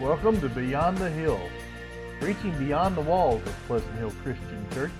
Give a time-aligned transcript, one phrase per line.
[0.00, 1.38] Welcome to Beyond the Hill,
[2.22, 4.92] reaching beyond the walls of Pleasant Hill Christian Church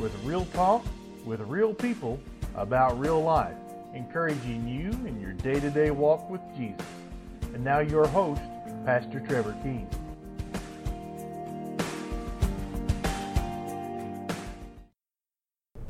[0.00, 0.84] with real talk
[1.24, 2.18] with real people
[2.56, 3.54] about real life,
[3.94, 6.84] encouraging you in your day to day walk with Jesus.
[7.54, 8.42] And now, your host,
[8.84, 9.88] Pastor Trevor Keene.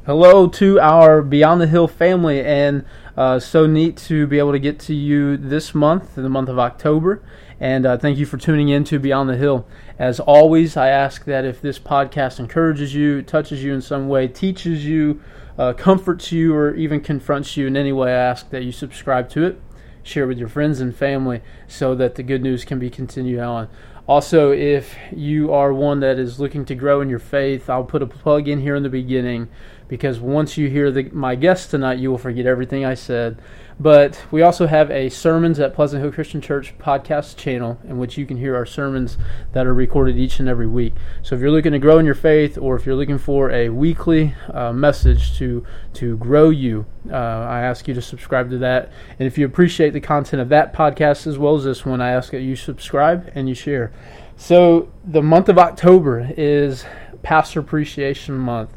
[0.04, 2.84] Hello to our Beyond the Hill family, and
[3.16, 6.58] uh, so neat to be able to get to you this month, the month of
[6.58, 7.22] October.
[7.60, 9.66] And uh, thank you for tuning in to Beyond the Hill.
[9.98, 14.28] As always, I ask that if this podcast encourages you, touches you in some way,
[14.28, 15.20] teaches you,
[15.58, 19.28] uh, comforts you, or even confronts you in any way, I ask that you subscribe
[19.30, 19.60] to it,
[20.04, 23.68] share with your friends and family so that the good news can be continued on.
[24.06, 28.02] Also, if you are one that is looking to grow in your faith, I'll put
[28.02, 29.48] a plug in here in the beginning
[29.86, 33.42] because once you hear the, my guest tonight, you will forget everything I said.
[33.80, 38.18] But we also have a Sermons at Pleasant Hill Christian Church podcast channel in which
[38.18, 39.16] you can hear our sermons
[39.52, 40.94] that are recorded each and every week.
[41.22, 43.68] So if you're looking to grow in your faith or if you're looking for a
[43.68, 48.90] weekly uh, message to, to grow you, uh, I ask you to subscribe to that.
[49.16, 52.10] And if you appreciate the content of that podcast as well as this one, I
[52.10, 53.92] ask that you subscribe and you share.
[54.36, 56.84] So the month of October is
[57.22, 58.70] Pastor Appreciation Month.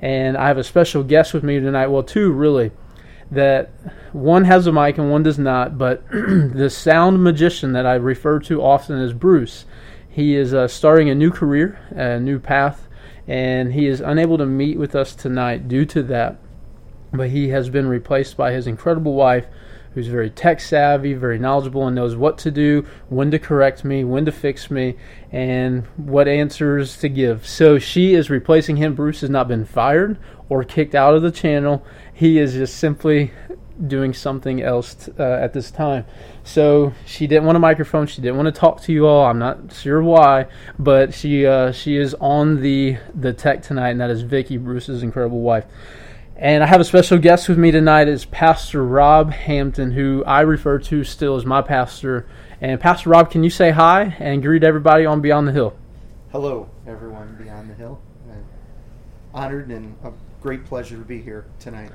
[0.00, 1.88] And I have a special guest with me tonight.
[1.88, 2.72] Well, two really
[3.30, 3.70] that
[4.12, 8.38] one has a mic and one does not, but the sound magician that I refer
[8.40, 9.66] to often as Bruce,
[10.08, 12.88] he is uh, starting a new career, a new path,
[13.26, 16.38] and he is unable to meet with us tonight due to that.
[17.12, 19.46] But he has been replaced by his incredible wife,
[19.98, 24.04] who's very tech savvy, very knowledgeable, and knows what to do, when to correct me,
[24.04, 24.96] when to fix me,
[25.32, 27.44] and what answers to give.
[27.44, 28.94] So she is replacing him.
[28.94, 30.16] Bruce has not been fired
[30.48, 31.84] or kicked out of the channel.
[32.14, 33.32] He is just simply
[33.88, 36.04] doing something else t- uh, at this time.
[36.44, 38.06] So she didn't want a microphone.
[38.06, 39.26] She didn't want to talk to you all.
[39.26, 40.46] I'm not sure why,
[40.78, 45.02] but she uh, she is on the the tech tonight, and that is Vicky Bruce's
[45.02, 45.64] incredible wife.
[46.40, 48.06] And I have a special guest with me tonight.
[48.06, 52.28] Is Pastor Rob Hampton, who I refer to still as my pastor.
[52.60, 55.76] And Pastor Rob, can you say hi and greet everybody on Beyond the Hill?
[56.30, 58.00] Hello, everyone Beyond the Hill.
[58.30, 58.44] I'm
[59.34, 61.90] honored and a great pleasure to be here tonight.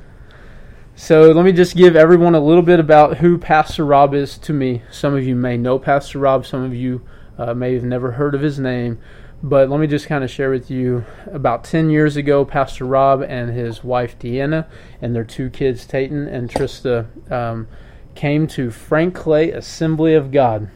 [0.95, 4.51] So let me just give everyone a little bit about who Pastor Rob is to
[4.51, 4.81] me.
[4.91, 7.01] Some of you may know Pastor Rob, some of you
[7.37, 8.99] uh, may have never heard of his name.
[9.45, 13.21] But let me just kind of share with you about 10 years ago, Pastor Rob
[13.21, 14.67] and his wife Deanna
[15.01, 17.67] and their two kids, Tayton and Trista, um,
[18.15, 20.69] came to Frank Clay Assembly of God.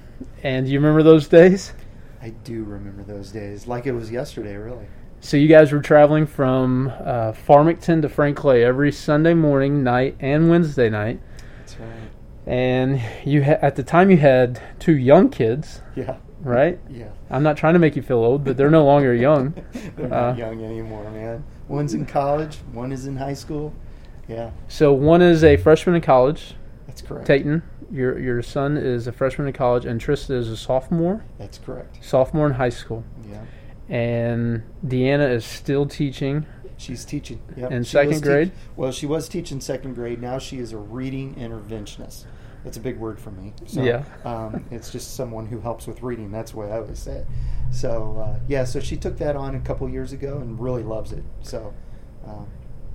[0.44, 1.73] And you remember those days?
[2.22, 4.88] I do remember those days, like it was yesterday, really.
[5.22, 10.17] So you guys were traveling from uh, Farmington to Frank Clay every Sunday morning, night,
[10.19, 11.22] and Wednesday night.
[11.59, 11.89] That's right.
[12.45, 16.17] And you ha- at the time you had two young kids, Yeah.
[16.42, 16.80] Right?
[16.90, 17.09] Yeah.
[17.30, 19.53] I'm not trying to make you feel old, but they're no longer young.
[19.96, 21.44] They're Uh, not young anymore, man.
[21.68, 23.74] One's in college, one is in high school.
[24.28, 26.56] Yeah, So one is a freshman in college,
[26.86, 27.28] that's correct.
[27.28, 31.58] Tayton, your your son is a freshman in college, and Trista is a sophomore, That's
[31.58, 32.03] correct.
[32.03, 33.44] sophomore in high school, Yeah.
[33.96, 36.46] and Deanna is still teaching.
[36.75, 37.40] She's teaching.
[37.56, 37.72] Yep.
[37.72, 38.52] In She second grade?
[38.75, 40.22] well, she was teaching second grade.
[40.22, 42.25] Now she is a reading interventionist.
[42.67, 43.53] That's a big word for me.
[43.66, 44.03] So, Yeah.
[44.25, 46.31] Um, it's just someone who helps with reading.
[46.31, 47.28] That's the way I always say it.
[47.72, 51.13] So, uh, yeah, so she took that on a couple years ago and really loves
[51.13, 51.23] it.
[51.39, 51.73] So,
[52.27, 52.47] um,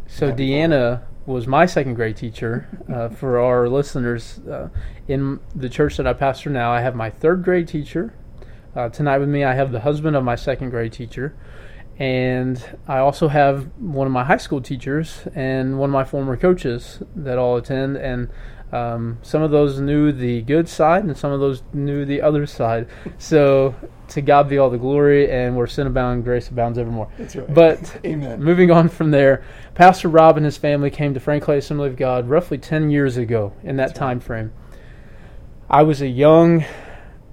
[0.06, 2.69] So Deanna was my second grade teacher.
[2.87, 4.69] Uh, for our listeners, uh,
[5.09, 8.12] in the church that I pastor now, I have my third grade teacher.
[8.77, 11.34] Uh, tonight with me, I have the husband of my second grade teacher,
[11.99, 16.37] and I also have one of my high school teachers and one of my former
[16.37, 17.97] coaches that all attend.
[17.97, 18.28] And
[18.72, 22.47] um, some of those knew the good side, and some of those knew the other
[22.47, 22.88] side.
[23.19, 23.75] So
[24.09, 27.11] to God be all the glory, and where sin abounds, grace abounds evermore.
[27.19, 27.53] That's right.
[27.53, 28.43] But Amen.
[28.43, 29.44] moving on from there,
[29.75, 33.19] Pastor Rob and his family came to Frank Clay Assembly of God roughly 10 years
[33.19, 34.53] ago in that That's time frame.
[35.69, 36.64] I was a young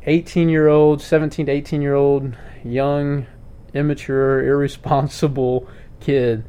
[0.03, 3.27] 18 year old, 17 to 18 year old, young,
[3.73, 5.67] immature, irresponsible
[6.01, 6.43] kid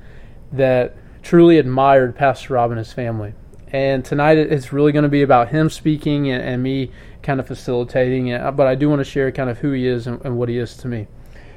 [0.53, 3.35] that truly admired Pastor Rob and his family.
[3.73, 6.91] And tonight it's really going to be about him speaking and, and me
[7.23, 8.57] kind of facilitating it.
[8.57, 10.59] But I do want to share kind of who he is and, and what he
[10.59, 11.07] is to me.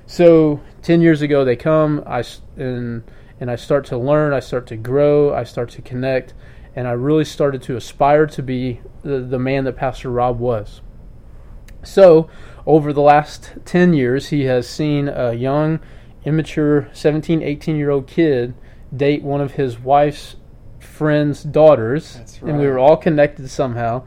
[0.05, 2.23] So ten years ago they come, I
[2.55, 3.03] and
[3.39, 6.33] and I start to learn, I start to grow, I start to connect,
[6.75, 10.81] and I really started to aspire to be the, the man that Pastor Rob was.
[11.83, 12.29] So
[12.65, 15.79] over the last ten years, he has seen a young,
[16.25, 18.53] immature 17, 18 year old kid
[18.95, 20.35] date one of his wife's
[20.83, 24.03] friend's daughters, That's and we were all connected somehow.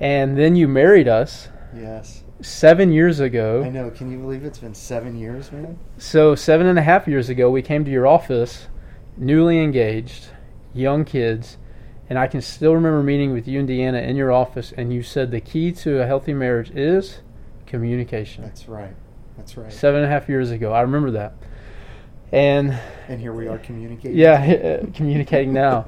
[0.00, 2.24] And then you married us, Yes.
[2.40, 3.62] seven years ago.
[3.64, 3.90] I know.
[3.90, 5.78] Can you believe it's been seven years, man?
[5.98, 8.68] So seven and a half years ago, we came to your office,
[9.16, 10.26] newly engaged,
[10.74, 11.56] young kids,
[12.10, 15.02] and I can still remember meeting with you and Deanna in your office, and you
[15.02, 17.20] said the key to a healthy marriage is
[17.66, 18.44] communication.
[18.44, 18.94] That's right.
[19.36, 19.72] That's right.
[19.72, 21.34] Seven and a half years ago, I remember that.
[22.32, 22.78] And
[23.08, 24.16] And here we are communicating.
[24.18, 25.86] yeah, communicating now.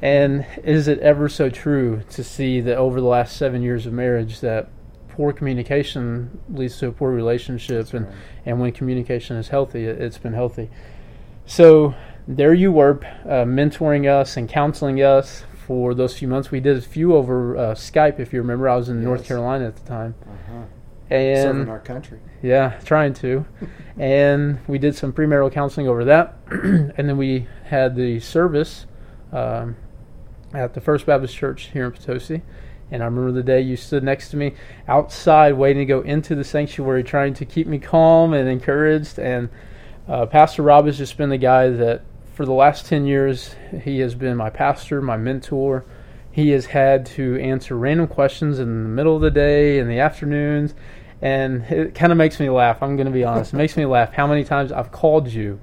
[0.00, 3.92] And is it ever so true to see that over the last seven years of
[3.92, 4.68] marriage that
[5.08, 8.14] poor communication leads to a poor relationship, That's and right.
[8.46, 10.70] and when communication is healthy, it, it's been healthy.
[11.46, 11.94] So
[12.26, 16.50] there you were, uh, mentoring us and counseling us for those few months.
[16.50, 18.68] We did a few over uh, Skype, if you remember.
[18.68, 20.62] I was in North Carolina at the time, Uh-huh.
[21.12, 22.20] And Serving our country.
[22.42, 23.44] yeah, trying to.
[23.98, 26.36] and we did some premarital counseling over that.
[26.50, 28.86] and then we had the service
[29.32, 29.76] um,
[30.54, 32.42] at the First Baptist Church here in Potosi.
[32.90, 34.54] And I remember the day you stood next to me
[34.86, 39.18] outside waiting to go into the sanctuary, trying to keep me calm and encouraged.
[39.18, 39.48] And
[40.06, 42.02] uh, Pastor Rob has just been the guy that,
[42.34, 45.86] for the last 10 years, he has been my pastor, my mentor.
[46.30, 49.98] He has had to answer random questions in the middle of the day, in the
[49.98, 50.74] afternoons,
[51.22, 52.82] and it kind of makes me laugh.
[52.82, 53.54] I'm going to be honest.
[53.54, 55.60] It makes me laugh how many times I've called you,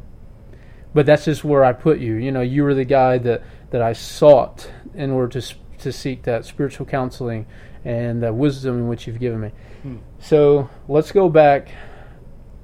[0.93, 2.15] but that's just where I put you.
[2.15, 6.23] You know, you were the guy that, that I sought in order to to seek
[6.23, 7.45] that spiritual counseling
[7.85, 9.51] and that wisdom in which you've given me.
[9.81, 9.97] Hmm.
[10.19, 11.69] So let's go back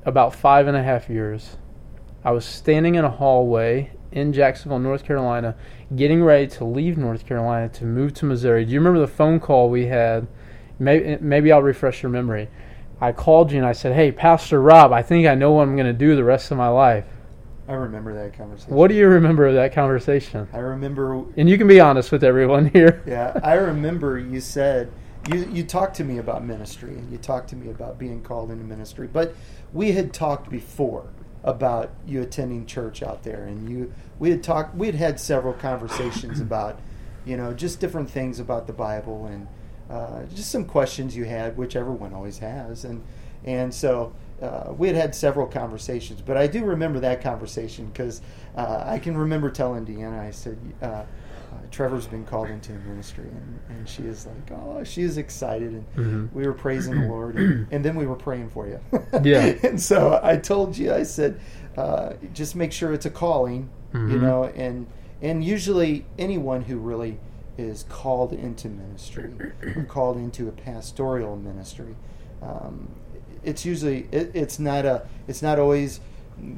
[0.05, 1.57] about five and a half years.
[2.23, 5.55] I was standing in a hallway in Jacksonville, North Carolina,
[5.95, 8.65] getting ready to leave North Carolina to move to Missouri.
[8.65, 10.27] Do you remember the phone call we had?
[10.77, 12.49] Maybe, maybe I'll refresh your memory.
[13.01, 15.75] I called you and I said, Hey, Pastor Rob, I think I know what I'm
[15.75, 17.05] going to do the rest of my life.
[17.67, 18.75] I remember that conversation.
[18.75, 20.47] What do you remember of that conversation?
[20.53, 23.03] I remember And you can be honest with everyone here.
[23.07, 24.91] Yeah, I remember you said
[25.31, 28.51] you you talked to me about ministry and you talked to me about being called
[28.51, 29.35] into ministry, but
[29.73, 31.07] we had talked before
[31.43, 35.53] about you attending church out there, and you we had talked we had had several
[35.53, 36.79] conversations about
[37.25, 39.47] you know just different things about the Bible and
[39.89, 43.03] uh, just some questions you had, which everyone always has, and
[43.43, 44.13] and so.
[44.41, 48.21] Uh, we had had several conversations, but I do remember that conversation because
[48.57, 51.05] uh, I can remember telling Deanna, I said, uh, uh,
[51.71, 55.85] Trevor's been called into ministry, and, and she is like, oh, she is excited, and
[55.95, 56.33] Mhm.
[56.33, 58.77] we were praising the Lord, and, and then we were praying for you.
[59.23, 59.53] Yeah.
[59.63, 61.39] and so I told you, I said,
[61.77, 64.19] uh, just make sure it's a calling, you Mhm.
[64.21, 64.85] know, and
[65.21, 67.17] and usually anyone who really
[67.57, 69.33] is called into ministry,
[69.75, 71.95] or called into a pastoral ministry,
[72.41, 72.87] um,
[73.43, 75.99] it's usually it, it's not a it's not always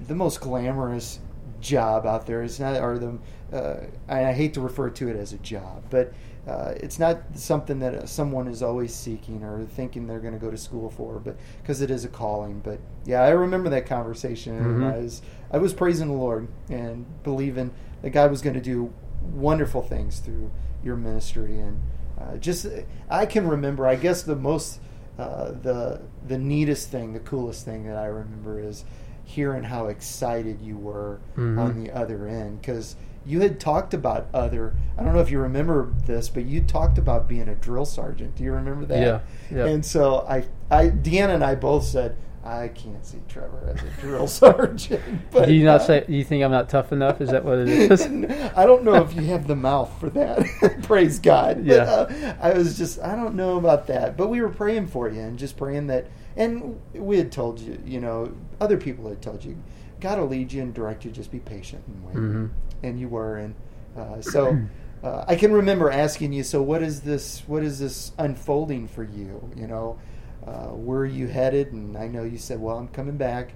[0.08, 1.20] the most glamorous
[1.62, 2.44] job out there.
[2.44, 3.18] It's not or the
[3.54, 6.14] uh, I hate to refer to it as a job, but
[6.48, 10.40] uh, it's not something that uh, someone is always seeking or thinking they're going to
[10.40, 12.62] go to school for, but because it is a calling.
[12.62, 14.94] But yeah, I remember that conversation, and Mhm.
[14.94, 15.22] I was
[15.52, 17.72] I was praising the Lord and believing
[18.02, 18.92] that God was going to do
[19.34, 20.52] wonderful things through
[20.84, 21.82] your ministry, and
[22.20, 22.66] uh, just
[23.10, 23.86] I can remember.
[23.88, 24.80] I guess the most
[25.20, 28.86] uh, the the neatest thing, the coolest thing that I remember is
[29.24, 31.60] hearing how excited you were Mhm.
[31.60, 32.96] on the other end because
[33.26, 34.74] you had talked about other.
[34.98, 38.36] I don't know if you remember this, but you talked about being a drill sergeant.
[38.36, 39.02] Do you remember that?
[39.02, 39.20] Yeah,
[39.58, 39.66] yeah.
[39.66, 44.02] And so I, I, Deanna and I both said, I can't see Trevor as a
[44.02, 45.02] drill sergeant.
[45.32, 46.04] But do you not uh, say?
[46.08, 47.20] Do you think I'm not tough enough?
[47.20, 48.02] Is that what it is?
[48.56, 50.80] I don't know if you have the mouth for that.
[50.84, 51.58] Praise God.
[51.58, 51.84] But, Yeah.
[51.84, 54.16] uh, I was just, I don't know about that.
[54.16, 57.82] But we were praying for you and just praying that, and we had told you,
[57.86, 59.58] you know, other people had told you,
[60.00, 61.12] God will lead you and direct you.
[61.12, 62.16] Just be patient and wait.
[62.16, 62.50] Mhm.
[62.84, 63.56] And you were, and
[63.98, 64.58] uh, so.
[65.04, 67.44] Uh, I can remember asking you, so what is this?
[67.46, 69.48] What is this unfolding for you?
[69.56, 70.00] You know,
[70.48, 71.74] uh, where are you headed?
[71.74, 73.54] And I know you said, well, I'm coming back.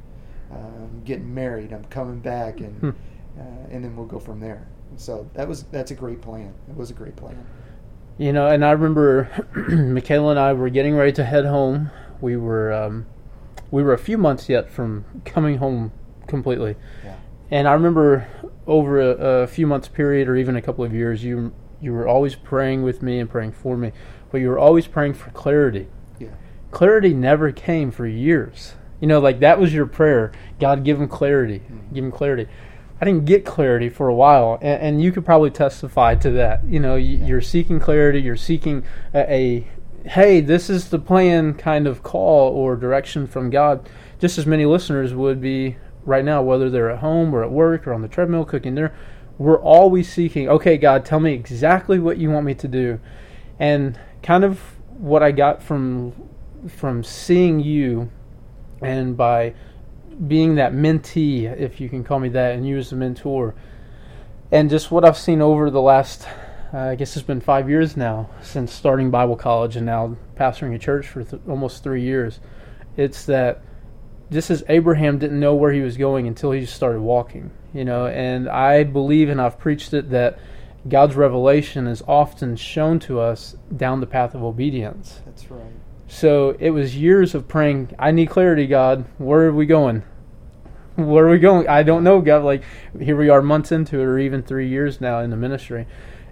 [0.51, 1.71] Uh, I'm getting married.
[1.71, 2.89] I'm coming back, and Hmm.
[3.39, 4.67] uh, and then we'll go from there.
[4.97, 6.53] So that was that's a great plan.
[6.69, 7.45] It was a great plan.
[8.17, 9.29] You know, and I remember
[9.69, 11.89] Michaela and I were getting ready to head home.
[12.19, 13.05] We were um,
[13.71, 15.93] we were a few months yet from coming home
[16.27, 17.15] completely, Yeah.
[17.49, 18.27] and I remember
[18.67, 22.07] over a, a few months period, or even a couple of years, you you were
[22.07, 23.93] always praying with me and praying for me,
[24.31, 25.87] but you were always praying for clarity.
[26.71, 28.73] Clarity never came for years.
[28.99, 30.31] You know, like that was your prayer.
[30.59, 31.59] God, give him clarity.
[31.71, 31.93] Mhm.
[31.93, 32.47] Give him clarity.
[33.01, 36.63] I didn't get clarity for a while, and, and you could probably testify to that.
[36.65, 37.25] You know, you, Yeah.
[37.25, 38.21] you're seeking clarity.
[38.21, 39.67] You're seeking a, a,
[40.09, 43.89] hey, this is the plan kind of call or direction from God.
[44.19, 47.87] Just as many listeners would be right now, whether they're at home or at work
[47.87, 48.93] or on the treadmill cooking dinner.
[49.39, 52.99] We're always seeking, okay, God, tell me exactly what you want me to do.
[53.59, 54.59] And kind of
[54.99, 56.13] what I got from
[56.67, 58.09] from seeing you
[58.81, 59.53] and by
[60.27, 63.55] being that mentee, if you can call me that, and you as a mentor,
[64.51, 66.27] and just what I've seen over the last,
[66.73, 70.75] uh, I guess it's been five years now since starting Bible college and now pastoring
[70.75, 72.39] a church for th- almost three years.
[72.97, 73.63] It's that
[74.31, 78.07] just as Abraham didn't know where he was going until he started walking, you know,
[78.07, 80.39] and I believe, and I've preached it, that
[80.87, 85.21] God's revelation is often shown to us down the path of obedience.
[85.25, 85.71] That's right.
[86.11, 89.05] So it was years of praying, I need clarity, God.
[89.17, 90.03] Where are we going?
[90.97, 91.69] Where are we going?
[91.69, 92.43] I don't know, God.
[92.43, 92.63] Like,
[92.99, 95.87] here we are months into it, or even three years now in the ministry,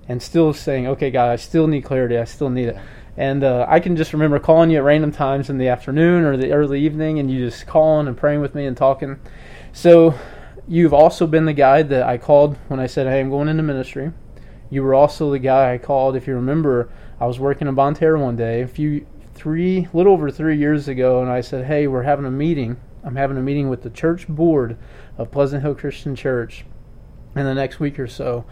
[0.09, 2.17] and still saying, okay, God, I still need clarity.
[2.17, 2.77] I still need it.
[3.15, 6.35] And uh, I can just remember calling you at random times in the afternoon or
[6.35, 9.17] the early evening, and you just calling and praying with me and talking.
[9.71, 10.13] So
[10.67, 13.63] you've also been the guy that I called when I said, hey, I'm going into
[13.63, 14.11] ministry.
[14.69, 17.93] You were also the guy I called, if you remember, I was working in Bonne
[17.93, 19.07] Terre one day, a few,
[19.39, 22.75] three, little over three years ago, and I said, hey, we're having a meeting.
[23.05, 24.77] I'm having a meeting with the church board
[25.17, 26.65] of Pleasant Hill Christian Church
[27.37, 28.43] in the next week or so.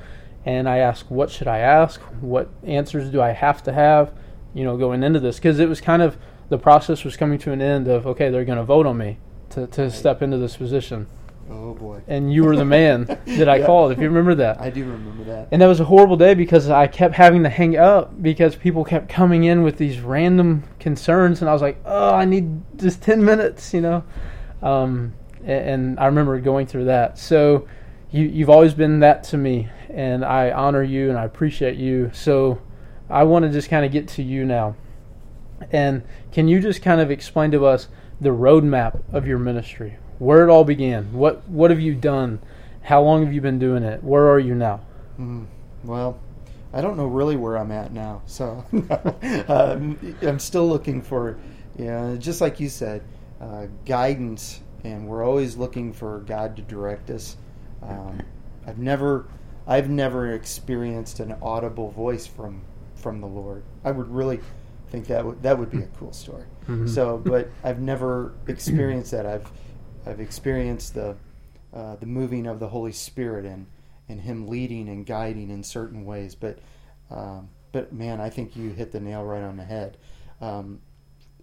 [0.45, 1.99] And I asked, what should I ask?
[2.21, 4.13] What answers do I have to have,
[4.53, 5.35] you know, going into this?
[5.35, 6.17] Because it was kind of,
[6.47, 9.17] the process was coming to an end of, okay, they're going to vote on me
[9.49, 11.07] to, to step into this position.
[11.49, 12.01] Oh boy.
[12.07, 14.59] And you were the man that I called, if you remember that.
[14.59, 15.47] I do remember that.
[15.51, 18.83] And that was a horrible day because I kept having to hang up because people
[18.83, 23.01] kept coming in with these random concerns, and I was like, "Oh, I need just
[23.01, 24.03] ten minutes," you know.
[24.61, 25.13] Um,
[25.45, 27.17] a- and, I remember going through that.
[27.17, 27.67] So
[28.11, 32.11] you you've always been that to me, and I honor you and I appreciate you.
[32.13, 32.59] So
[33.09, 34.75] I want to just kind of get to you now.
[35.71, 37.87] And can you just kind of explain to us
[38.19, 41.13] the roadmap of your ministry, where it all began?
[41.13, 42.39] What what have you done?
[42.81, 44.03] How long have you been doing it?
[44.03, 44.81] Where are you now?
[45.19, 45.45] Mm,
[45.83, 46.19] well,
[46.73, 48.63] I don't know really where I'm at now, so
[49.47, 51.37] um, I'm still looking for,
[51.77, 53.03] you know, just like you said,
[53.41, 57.35] uh, guidance, and we're always looking for God to direct us.
[57.81, 58.21] Um,
[58.65, 59.27] I've never,
[59.65, 62.61] I've never experienced an audible voice from
[62.95, 63.63] from the Lord.
[63.83, 64.39] I would really
[64.89, 66.45] think that would that would be a cool story.
[66.67, 66.87] Mhm.
[66.87, 69.25] So, but I've never experienced that.
[69.25, 69.49] I've
[70.07, 71.15] I've experienced the
[71.73, 73.67] uh, the moving of the Holy Spirit and
[74.07, 76.33] and Him leading and guiding in certain ways.
[76.33, 76.59] But
[77.11, 79.97] um, but man, I think you hit the nail right on the head.
[80.39, 80.81] Um,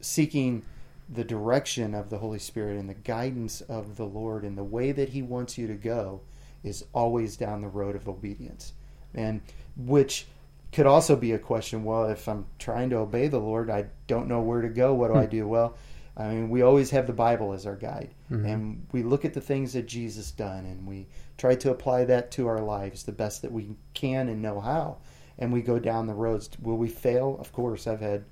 [0.00, 0.62] seeking
[1.09, 4.92] the direction of the Holy Spirit and the guidance of the Lord and the way
[4.92, 6.23] that He wants you to go
[6.62, 8.73] is always down the road of obedience,
[9.14, 9.42] and
[9.76, 10.26] which
[10.73, 11.85] could also be a question.
[11.85, 14.94] Well, if I'm trying to obey the Lord, I don't know where to go.
[14.94, 15.47] What do I do?
[15.47, 15.76] Well,
[16.16, 18.47] I mean, we always have the Bible as our guide, Mhm.
[18.47, 22.30] and we look at the things that Jesus done, and we try to apply that
[22.33, 24.99] to our lives the best that we can and know how.
[25.38, 26.50] And we go down the roads.
[26.62, 27.37] Will we fail?
[27.40, 28.25] Of course, I've had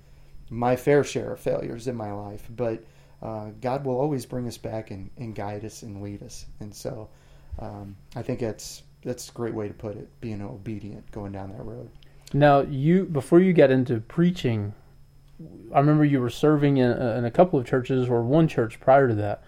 [0.48, 2.84] my fair share of failures in my life, but
[3.20, 6.46] uh, God will always bring us back and, and guide us and lead us.
[6.60, 7.08] And so,
[7.58, 10.08] um, I think that's that's a great way to put it.
[10.20, 11.88] Being obedient, going down that road.
[12.32, 14.72] Now, you before you got into preaching,
[15.74, 18.80] I remember you were serving in, uh, in a couple of churches or one church
[18.80, 19.42] prior to that.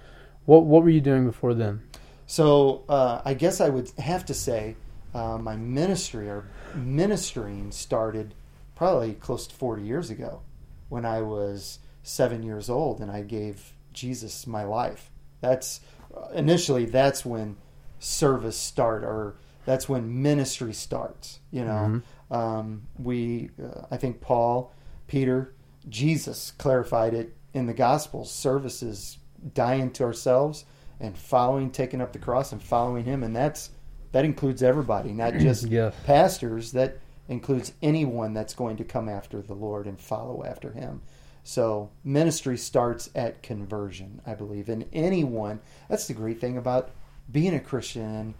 [0.45, 1.83] What what were you doing before then?
[2.27, 4.77] So uh, I guess I would have to say
[5.15, 8.35] uh, my ministry or ministering started
[8.75, 10.41] probably close to 40 years ago
[10.89, 15.11] when I was seven years old and I gave Jesus my life.
[15.41, 15.81] That's
[16.17, 17.57] uh, initially that's when
[17.99, 21.41] service start or that's when ministry starts.
[21.51, 24.73] You know, um, we uh, I think Paul,
[25.07, 25.55] Peter,
[25.89, 28.31] Jesus clarified it in the Gospels.
[28.31, 29.19] Services
[29.55, 30.65] dying to ourselves
[31.01, 33.71] and following, taking up the cross and following Him, and that's
[34.13, 35.69] that includes everybody, not just
[36.05, 36.73] pastors.
[36.73, 36.99] That
[37.29, 41.03] includes anyone that's going to come after the Lord and follow after Him.
[41.43, 45.61] So ministry starts at conversion, I believe, and anyone.
[45.89, 46.91] That's the great thing about
[47.31, 48.35] being a Christian and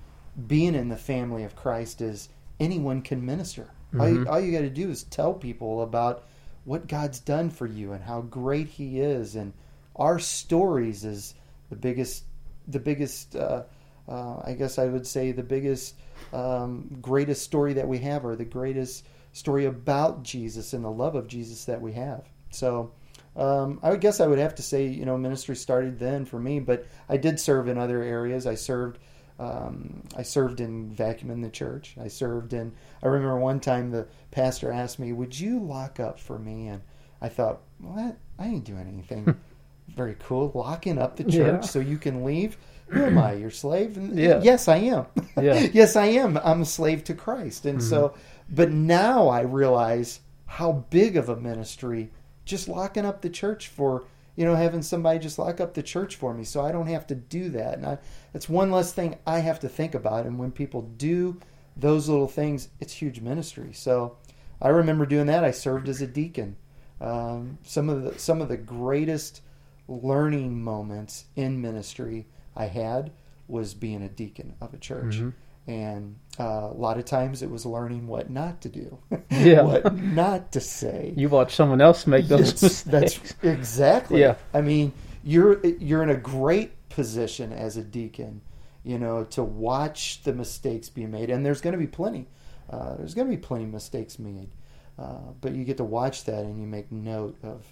[0.47, 3.71] being in the family of Christ is anyone can minister.
[3.99, 4.31] All you, mm-hmm.
[4.31, 6.25] all you got to do is tell people about
[6.65, 9.53] what God's done for you and how great He is, and
[9.97, 11.35] our stories is
[11.71, 12.25] the biggest,
[12.69, 13.37] the biggest.
[13.37, 13.65] Uh,
[14.07, 15.95] uh, I guess I would say the biggest,
[16.33, 21.15] um, greatest story that we have, or the greatest story about Jesus and the love
[21.15, 22.25] of Jesus that we have.
[22.51, 22.93] So.
[23.37, 26.39] Um, I would guess I would have to say, you know, ministry started then for
[26.39, 28.47] me, but I did serve in other areas.
[28.47, 29.01] I served,
[29.39, 31.97] um, I served in vacuuming the church.
[32.01, 32.73] I served in.
[33.03, 36.83] I remember one time the pastor asked me, "Would you lock up for me?" And
[37.21, 38.17] I thought, "What?
[38.39, 39.35] I ain't doing anything
[39.97, 40.53] very cool.
[40.55, 41.61] Locking up the church Yeah.
[41.61, 42.57] so you can leave?
[42.89, 43.33] Who am I?
[43.35, 44.41] Your slave?" And Yeah.
[44.43, 45.07] yes, I am.
[45.41, 45.69] Yeah.
[45.73, 46.39] yes, I am.
[46.39, 48.15] I'm a slave to Christ, and so.
[48.49, 52.11] But now I realize how big of a ministry
[52.45, 54.05] just locking up the church for
[54.37, 57.07] you know having somebody just lock up the church for me so I don't have
[57.09, 57.75] to do that.
[57.79, 57.99] And I,
[58.33, 60.27] that's one less thing I have to think about.
[60.27, 61.41] And when people do
[61.77, 63.73] those little things, it's huge ministry.
[63.73, 64.17] So
[64.61, 65.45] I remember doing that.
[65.45, 66.57] I served as a deacon.
[67.01, 69.41] Um, some of the some of the greatest
[69.89, 72.27] learning moments in ministry
[72.57, 73.13] I had
[73.49, 75.21] was being a deacon of a church.
[75.21, 75.35] Mhm.
[75.67, 78.99] And uh, a lot of times it was learning what not to do,
[79.31, 79.63] Yeah.
[79.63, 81.15] what not to say.
[81.17, 82.85] You watch someone else make those Yes, mistakes.
[83.33, 84.21] that's exactly.
[84.21, 84.35] Yeah.
[84.53, 84.93] I mean,
[85.25, 88.43] you're you're in a great position as a deacon,
[88.83, 92.27] you know, to watch the mistakes be made, and there's going to be plenty.
[92.69, 94.51] Uh, there's going to be plenty of mistakes made,
[94.99, 97.65] uh, but you get to watch that and you make note of,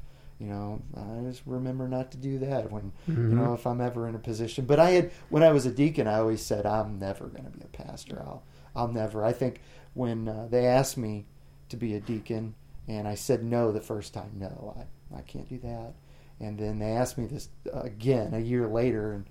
[0.42, 3.36] you know, I just remember not to do that when, you Mhm.
[3.36, 4.64] know, if I'm ever in a position.
[4.64, 7.50] But I had when I was a deacon, I always said I'm never going to
[7.50, 8.20] be a pastor.
[8.26, 8.42] I'll
[8.74, 9.24] I'll never.
[9.24, 9.60] I think
[9.94, 11.26] when uh, they asked me
[11.68, 12.54] to be a deacon,
[12.88, 15.94] and I said no the first time, no, I I can't do that.
[16.40, 19.26] And then they asked me this again a year later, and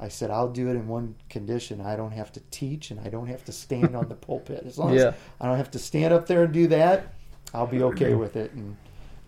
[0.00, 3.08] I said I'll do it in one condition: I don't have to teach, and I
[3.08, 4.64] don't have to stand on the pulpit.
[4.66, 5.08] As long Yeah.
[5.10, 7.06] as I don't have to stand up there and do that,
[7.54, 8.52] I'll be okay with it.
[8.52, 8.76] And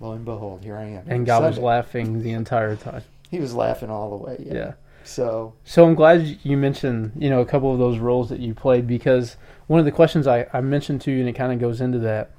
[0.01, 1.05] lo and behold, here I am.
[1.07, 3.03] And God was laughing the entire time.
[3.31, 4.37] He was laughing all the way.
[4.41, 4.55] Yeah.
[4.55, 4.73] Yeah.
[5.05, 8.55] So So I'm glad you mentioned, you know, a couple of those roles that you
[8.55, 9.37] played because
[9.67, 11.99] one of the questions I, I mentioned to you, and it kind of goes into
[12.01, 12.31] that,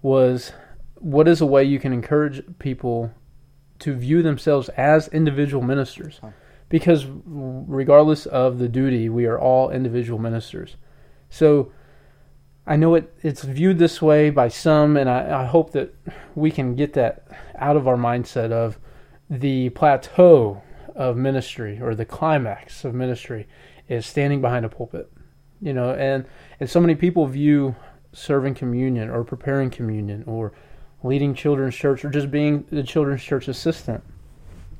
[0.00, 0.52] was
[0.94, 3.12] what is a way you can encourage people
[3.80, 6.20] to view themselves as individual ministers?
[6.68, 10.76] Because regardless of the duty, we are all individual ministers.
[11.30, 11.72] So
[12.68, 15.94] I know it, it's viewed this way by some, and I, I hope that
[16.34, 18.78] we can get that out of our mindset of
[19.30, 20.60] the plateau
[20.94, 23.48] of ministry or the climax of ministry
[23.88, 25.10] is standing behind a pulpit.
[25.62, 26.26] You know, and
[26.60, 27.74] and so many people view
[28.12, 30.52] serving communion or preparing communion or
[31.02, 34.04] leading children's church or just being the children's church assistant.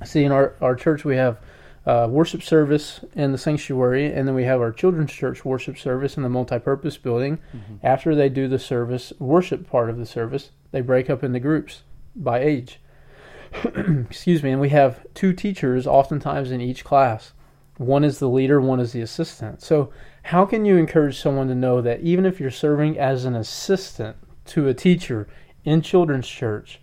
[0.05, 1.39] See, in our, our church, we have
[1.89, 6.19] uh, worship service in the sanctuary, and then we have our children's church worship service
[6.19, 7.39] in the multi-purpose building.
[7.83, 11.85] After they do the service, worship part of the service, they break up into groups
[12.15, 12.79] by age.
[13.65, 17.33] Excuse me, and we have two teachers oftentimes in each class.
[17.79, 19.63] One is the leader, one is the assistant.
[19.63, 19.91] So,
[20.25, 24.19] how can you encourage someone to know that even if you're serving as an assistant
[24.47, 25.27] to a teacher
[25.65, 26.83] in children's church,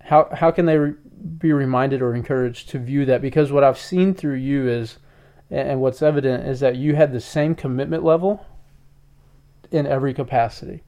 [0.00, 0.94] how how can they re-
[1.38, 3.22] be reminded or encouraged to view that?
[3.22, 4.98] Because what I've seen through you is,
[5.50, 8.44] and what's evident is that you had the same commitment level
[9.70, 10.82] in every capacity,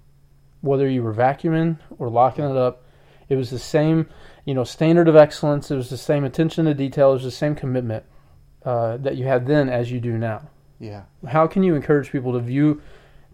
[0.60, 2.84] whether you were vacuuming or locking it up.
[3.28, 4.08] It was the same,
[4.44, 5.70] you know, standard of excellence.
[5.70, 7.10] It was the same attention to detail.
[7.10, 8.04] It was the same commitment
[8.64, 10.48] uh, that you had then as you do now.
[10.78, 11.02] yeah.
[11.28, 12.82] How can you encourage people to view,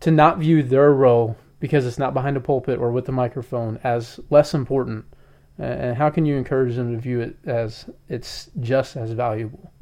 [0.00, 3.80] to not view their role because it's not behind a pulpit or with the microphone
[3.82, 5.16] as less important, A-
[5.58, 9.72] and how can you encourage them to view it as it's just as valuable?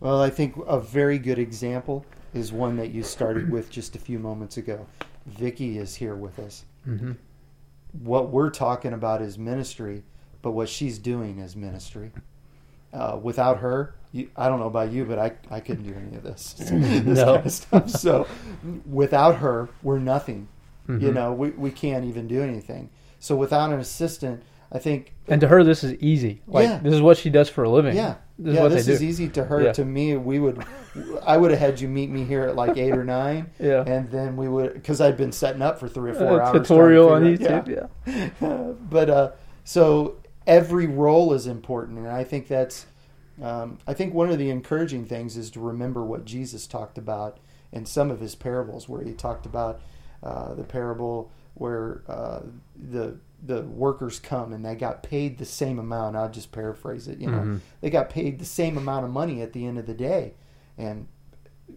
[0.00, 3.98] Well, I think a very good example is one that you started with just a
[3.98, 4.86] few moments ago.
[5.26, 6.64] Vicky is here with us.
[6.86, 7.12] Mm-hmm.
[8.02, 10.02] What we're talking about is ministry,
[10.42, 12.10] but what she's doing is ministry.
[12.92, 16.16] Uh, without her, you, I don't know about you, but I, I couldn't do any
[16.16, 17.34] of this, this No.
[17.36, 17.90] kind of stuff.
[17.90, 18.26] So,
[18.86, 20.48] without her, we're nothing.
[20.86, 21.14] You Mhm.
[21.14, 22.90] know, we, we can't even do anything.
[23.20, 24.42] So, without an assistant,
[24.74, 26.42] I think And to her, this is easy.
[26.48, 26.80] Like Yeah.
[26.82, 27.94] this is what she does for a living.
[27.96, 28.62] Yeah, this is yeah.
[28.62, 29.62] what This is easy to her.
[29.62, 29.72] Yeah.
[29.72, 30.64] To me, we would,
[31.24, 33.84] I would have had you meet me here at like eight or nine, Yeah.
[33.86, 36.66] and then we would because I'd been setting up for three or four A hours.
[36.68, 37.64] tutorial on YouTube.
[37.66, 38.72] figure Yeah.
[38.90, 39.30] but uh,
[39.62, 42.86] so every role is important, and I think that's,
[43.40, 47.38] um, I think one of the encouraging things is to remember what Jesus talked about
[47.72, 49.80] in some of his parables, where he talked about
[50.24, 52.40] uh, the parable where uh,
[52.90, 56.16] the the workers come and they got paid the same amount.
[56.16, 57.18] I'll just paraphrase it.
[57.20, 57.60] You know, Mhm.
[57.82, 60.34] they got paid the same amount of money at the end of the day,
[60.78, 61.06] and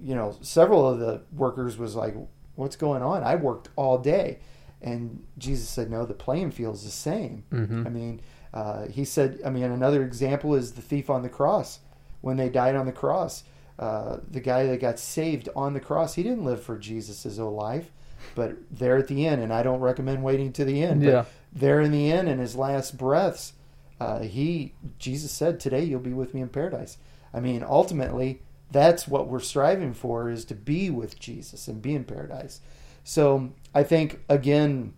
[0.02, 2.16] you know, several of the workers was like,
[2.56, 3.24] "What's going on?
[3.24, 4.40] I worked all day,"
[4.82, 7.86] and Jesus said, "No, the playing field's the same." Mhm.
[7.86, 8.22] I mean,
[8.54, 9.40] uh, he said.
[9.46, 11.80] I mean, another example is the thief on the cross
[12.22, 13.44] when they died on the cross.
[13.80, 17.52] Uh, the guy that got saved on the cross, he didn't live for Jesus whole
[17.52, 17.92] life,
[18.36, 21.02] but there at the end, and I don't recommend waiting to the end.
[21.02, 21.26] but Yeah.
[21.54, 23.54] There in the end, in his last breaths,
[24.00, 26.98] uh, he Jesus said, "Today you'll be with me in paradise."
[27.34, 31.96] I mean, ultimately, that's what we're striving for: is to be with Jesus and be
[31.96, 32.62] in paradise.
[33.04, 34.94] So I think again,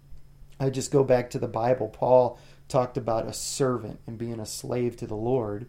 [0.59, 1.87] I just go back to the Bible.
[1.87, 5.67] Paul talked about a servant and being a slave to the Lord.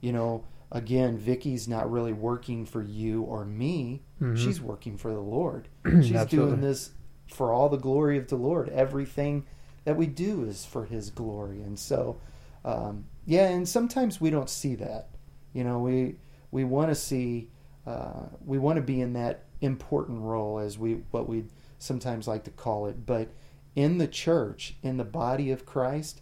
[0.00, 4.02] You know, again, Vicky's not really working for you or me.
[4.20, 4.36] Mhm.
[4.36, 5.68] She's working for the Lord.
[6.02, 6.90] She's doing this
[7.28, 8.68] for all the glory of the Lord.
[8.70, 9.44] Everything
[9.84, 11.62] that we do is for His glory.
[11.62, 12.20] And so,
[12.64, 15.08] um, yeah, and sometimes we don't see that.
[15.52, 16.16] You know, we
[16.50, 17.48] we want to see
[17.86, 21.44] uh, we want to be in that important role as we what we
[21.78, 23.28] sometimes like to call it, but
[23.74, 26.20] in the church, in the body of Christ,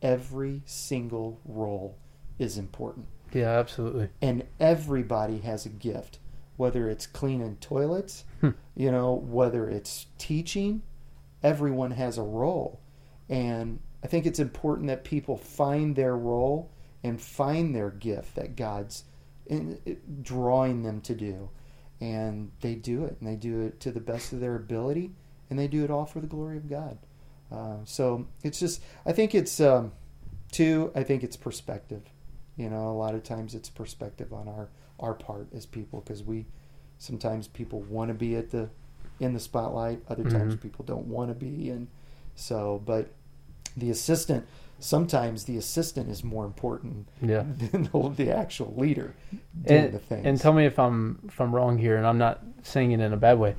[0.00, 1.98] every single role
[2.38, 3.06] is important.
[3.32, 4.08] Yeah, absolutely.
[4.20, 6.18] And everybody has a gift,
[6.56, 8.50] whether it's cleaning toilets, Hmm.
[8.76, 10.82] you know, whether it's teaching,
[11.42, 12.80] everyone has a role.
[13.32, 16.70] And I think it's important that people find their role
[17.02, 19.04] and find their gift that God's
[19.46, 19.78] in,
[20.22, 21.48] drawing them to do.
[22.00, 25.12] And they do it, and they do it to the best of their ability,
[25.48, 26.98] and they do it all for the glory of God.
[27.50, 29.92] Uh, so it's just, I think it's, um,
[30.50, 32.02] two, I think it's perspective.
[32.56, 34.68] You know, a lot of times it's perspective on our,
[34.98, 36.46] our part as people because we,
[36.98, 38.68] sometimes people want to be at the,
[39.20, 40.02] in the spotlight.
[40.08, 40.60] Other times Mhm.
[40.60, 41.70] people don't want to be.
[41.70, 41.86] And
[42.34, 43.12] so, but
[43.76, 44.46] the assistant,
[44.78, 47.44] sometimes the assistant is more important Yeah.
[47.70, 49.14] than the, the actual leader
[49.64, 50.26] doing And, the things.
[50.26, 53.12] and tell me if I'm if I'm wrong here, and I'm not saying it in
[53.12, 53.54] a bad way.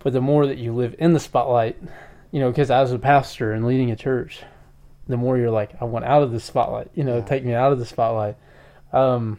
[0.00, 1.76] But the more that you live in the spotlight,
[2.30, 4.42] you know, because as a pastor and leading a church,
[5.06, 6.90] the more you're like, I want out of the spotlight.
[6.94, 7.24] You know, Yeah.
[7.24, 8.36] take me out of the spotlight.
[8.92, 9.38] Um,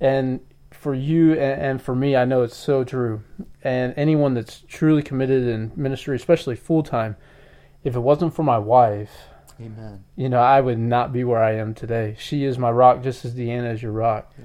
[0.00, 0.40] and
[0.70, 3.22] for you and, and for me, I know it's so true.
[3.62, 7.16] And anyone that's truly committed in ministry, especially full time,
[7.84, 9.10] if it wasn't for my wife,
[9.60, 10.04] Amen.
[10.16, 12.16] you know, I would not be where I am today.
[12.18, 14.32] She is my rock, just as Deanna is your rock.
[14.38, 14.44] Yeah.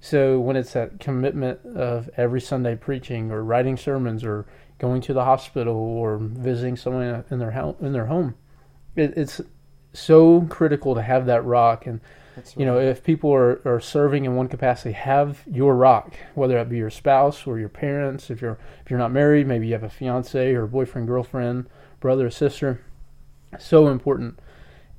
[0.00, 4.46] So when it's that commitment of every Sunday preaching or writing sermons or
[4.78, 8.34] going to the hospital or visiting someone in their home, in their home,
[8.94, 9.40] it, it's
[9.92, 11.86] so critical to have that rock.
[11.86, 12.00] And
[12.34, 16.58] That's you know, if people are, are serving in one capacity, have your rock, whether
[16.58, 18.30] it be your spouse or your parents.
[18.30, 21.68] If you're if you're not married, maybe you have a fiance or a boyfriend, girlfriend,
[22.06, 22.80] brother or sister.
[23.58, 24.38] So important.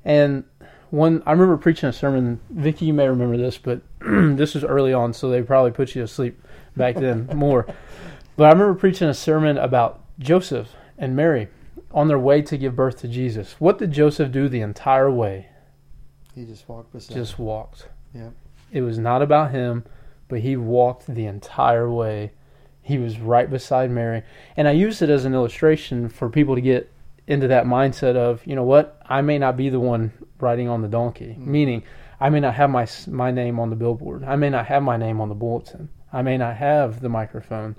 [0.04, 0.44] And
[0.90, 2.38] one, I remember preaching a sermon.
[2.50, 6.02] Vicky, you may remember this, but this was early on, so they probably put you
[6.02, 6.38] to sleep
[6.76, 7.66] back then more.
[8.36, 10.68] But I remember preaching a sermon about Joseph
[10.98, 11.48] and Mary
[11.92, 13.56] on their way to give birth to Jesus.
[13.58, 15.48] What did Joseph do the entire way?
[16.34, 17.14] he just walked beside.
[17.14, 17.88] Just walked.
[18.14, 18.34] Yep.
[18.70, 19.84] It was not about him,
[20.28, 22.32] but he walked the entire way.
[22.82, 24.24] He was right beside Mary.
[24.58, 26.92] And I use it as an illustration for people to get
[27.28, 30.80] into that mindset of, you know what, I may not be the one riding on
[30.80, 31.46] the donkey, Mhm.
[31.46, 31.82] meaning
[32.20, 34.24] I may not have my my name on the billboard.
[34.24, 35.90] I may not have my name on the bulletin.
[36.12, 37.76] I may not have the microphone,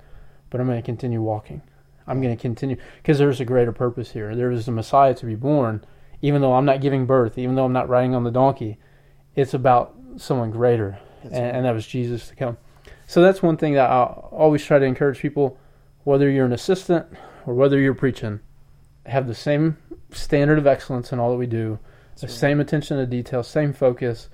[0.48, 1.62] but I'm going to continue walking.
[2.06, 4.34] I'm going to continue because there's a greater purpose here.
[4.34, 5.84] There is a Messiah to be born,
[6.22, 8.78] even though I'm not giving birth, even though I'm not riding on the donkey.
[9.34, 11.40] It's about someone greater, and, right.
[11.40, 12.56] and that was Jesus to come.
[13.06, 15.58] So that's one thing that I always try to encourage people,
[16.04, 17.06] whether you're an assistant
[17.46, 18.40] or whether you're preaching,
[19.06, 19.78] have the same
[20.12, 21.78] standard of excellence in all that we do,
[22.10, 22.36] That's the right.
[22.36, 24.28] same attention to detail, same focus.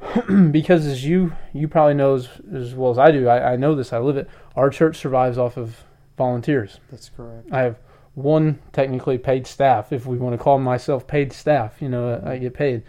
[0.50, 3.74] because as you you probably know as, as well as I do, I, I know
[3.74, 4.28] this, I live it.
[4.56, 5.84] Our church survives off of
[6.16, 6.80] volunteers.
[6.90, 7.48] That's correct.
[7.52, 7.78] I have
[8.14, 11.82] one technically paid staff, if we want to call myself paid staff.
[11.82, 12.82] You know, I get paid,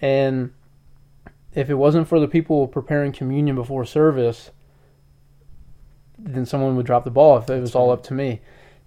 [0.00, 0.52] and
[1.54, 4.50] if it wasn't for the people preparing communion before service,
[6.18, 8.42] then someone would drop the ball if it was all up to me.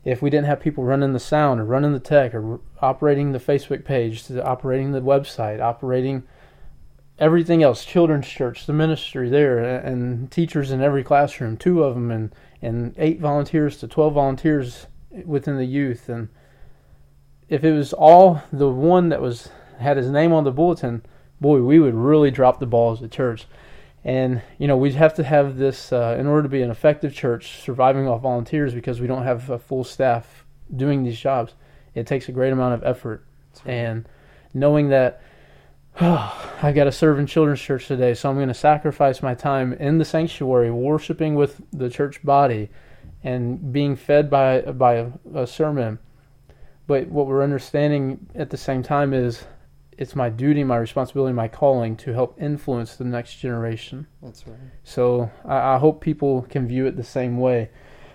[0.06, 3.40] If we didn't have people running the sound or running the tech or operating the
[3.40, 6.24] Facebook page, operating the website, operating
[7.20, 12.12] everything else, children's church, the ministry there, and teachers in every classroom, two of them,
[12.12, 14.88] and and eight volunteers to twelve volunteers
[15.26, 16.30] within the youth, and
[17.50, 21.04] if it was all the one that was had his name on the bulletin,
[21.42, 23.48] boy, we would really drop the ball as a church.
[24.04, 27.14] And you know we'd have to have this uh, in order to be an effective
[27.14, 31.54] church, surviving off volunteers because we don't have a full staff doing these jobs.
[31.96, 33.26] It takes a great amount of effort,
[33.66, 33.74] right.
[33.74, 34.10] and
[34.54, 35.22] knowing that
[36.00, 39.74] I've got to serve in children's church today, so I'm going to sacrifice my time
[39.74, 42.70] in the sanctuary, worshiping with the church body,
[43.24, 46.00] and being fed by by a, a sermon.
[46.88, 49.44] But what we're understanding at the same time is
[50.00, 54.08] it's my duty, my responsibility, my calling to help influence the next generation.
[54.22, 54.58] That's right.
[54.84, 57.70] So I, I hope people can view it the same way.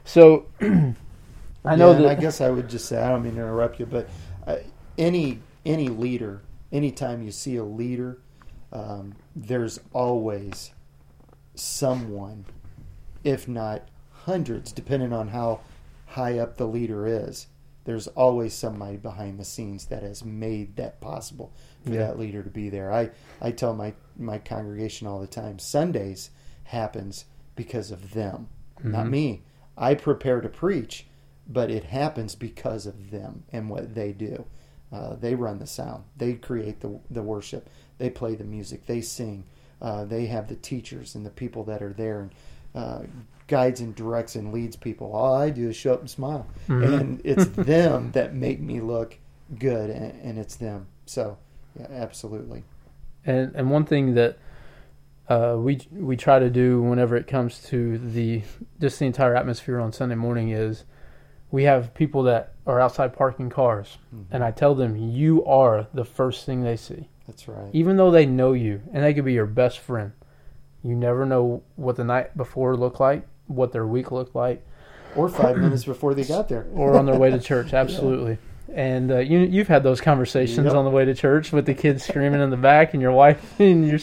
[0.04, 3.40] So I know Yeah, that I guess I would just say I don't mean to
[3.42, 4.08] interrupt you, but
[4.46, 4.56] uh,
[4.96, 6.42] any any leader,
[6.72, 8.18] anytime you see a leader,
[8.72, 10.72] um, there's always
[11.54, 12.46] someone,
[13.24, 13.88] if not
[14.24, 15.60] hundreds, depending on how
[16.06, 17.48] high up the leader is.
[17.84, 21.52] There's always somebody behind the scenes that has made that possible
[21.84, 22.06] for Yeah.
[22.06, 22.92] that leader to be there.
[22.92, 26.30] I, I tell my, my congregation all the time Sundays
[26.64, 27.24] happens
[27.56, 28.48] because of them,
[28.82, 29.10] not Mhm.
[29.10, 29.42] me.
[29.76, 31.06] I prepare to preach,
[31.48, 34.44] but it happens because of them and what they do.
[34.92, 36.04] Uh, they run the sound.
[36.16, 37.68] They create the the worship.
[37.98, 38.86] They play the music.
[38.86, 39.44] They sing.
[39.82, 42.30] Uh, they have the teachers and the people that are there and
[42.74, 43.02] uh,
[43.48, 45.12] guides and directs and leads people.
[45.12, 47.00] All I do is show up and smile, Mhm.
[47.00, 49.16] and it's them that make me look
[49.58, 50.86] good, and, and it's them.
[51.06, 51.36] So,
[51.78, 52.64] yeah, absolutely.
[53.26, 54.38] And and one thing that
[55.28, 58.42] uh, we we try to do whenever it comes to the
[58.80, 60.84] just the entire atmosphere on Sunday morning is
[61.50, 64.24] we have people that are outside parking cars, Mhm.
[64.30, 67.70] and I tell them you are the first thing they see, That's right.
[67.72, 70.12] even though they know you and they could be your best friend.
[70.82, 74.62] You never know what the night before looked like, what their week looked like,
[75.16, 77.72] Or five minutes before they got there, or on their way to church.
[77.72, 78.36] Absolutely.
[78.72, 80.74] And uh, you you've had those conversations Yep.
[80.74, 83.54] on the way to church with the kids screaming in the back, and your wife
[83.60, 83.98] and your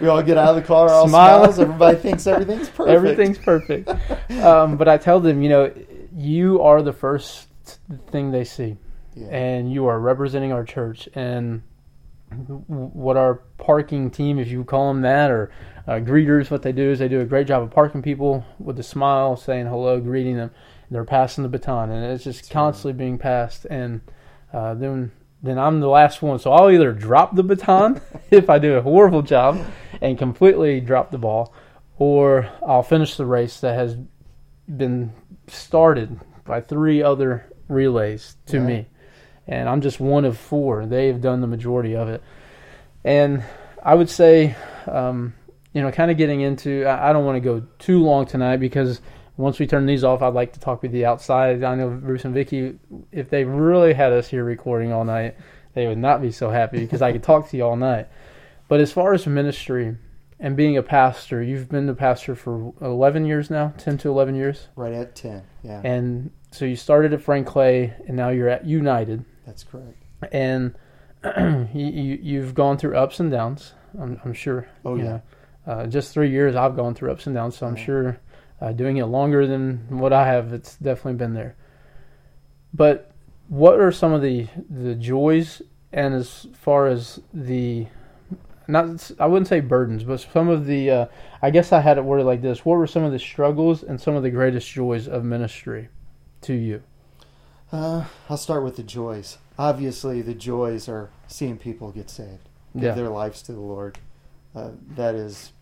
[0.00, 1.38] We all get out of the car, all Smile.
[1.44, 1.58] smiles.
[1.58, 2.94] Everybody thinks everything's perfect.
[2.94, 3.88] Everything's perfect.
[4.42, 5.72] um, but I tell them, you know,
[6.14, 7.48] you are the first
[8.10, 8.76] thing they see,
[9.14, 9.28] Yeah.
[9.28, 11.08] and you are representing our church.
[11.14, 11.62] And
[12.66, 15.50] what our parking team, if you call them that, or
[15.86, 18.78] uh, greeters, what they do is they do a great job of parking people with
[18.78, 20.50] a smile, saying hello, greeting them.
[20.92, 22.52] They're passing the baton, and it's just That's right.
[22.60, 23.64] constantly being passed.
[23.70, 24.00] And
[24.52, 28.00] uh, then then I'm the last one, so I'll either drop the baton
[28.30, 29.58] if I do a horrible job
[30.00, 31.52] and completely drop the ball,
[31.98, 33.96] or I'll finish the race that has
[34.68, 35.12] been
[35.48, 38.66] started by three other relays to Right.
[38.66, 38.86] me.
[39.48, 40.86] And I'm just one of four.
[40.86, 42.22] They've done the majority of it.
[43.04, 43.42] And
[43.82, 44.54] I would say,
[44.86, 45.34] um,
[45.72, 48.58] you know, kind of getting into, I I don't want to go too long tonight
[48.58, 49.00] because
[49.36, 51.62] once we turn these off, I'd like to talk with you outside.
[51.64, 52.78] I know Bruce and Vicky,
[53.10, 55.36] if they really had us here recording all night,
[55.74, 58.08] they would not be so happy because I could talk to you all night.
[58.68, 59.96] But as far as ministry
[60.38, 64.34] and being a pastor, you've been the pastor for 11 years now, 10 to 11
[64.34, 64.68] years.
[64.76, 65.42] right at ten.
[65.62, 69.24] Yeah, And so you started at Frank Clay and now you're at United.
[69.46, 69.96] that's correct.
[70.32, 70.74] And
[71.74, 74.66] you, you've gone through ups and downs, I'm, I'm sure.
[74.84, 75.04] Oh, yeah.
[75.04, 75.22] know.
[75.66, 77.84] Uh, just three years I've gone through ups and downs, so I'm Yeah.
[77.84, 78.18] sure
[78.62, 81.56] uh, doing it longer than what I have, it's definitely been there.
[82.72, 83.10] But
[83.48, 85.60] what are some of the the joys
[85.92, 87.86] and as far as the
[88.68, 91.06] not I wouldn't say burdens, but some of the uh,
[91.42, 94.00] I guess I had it worded like this: What were some of the struggles and
[94.00, 95.88] some of the greatest joys of ministry
[96.42, 96.82] to you?
[97.72, 99.38] Uh, I'll start with the joys.
[99.58, 102.94] Obviously, the joys are seeing people get saved, give Yeah.
[102.94, 103.98] their lives to the Lord.
[104.54, 105.52] Uh, that is,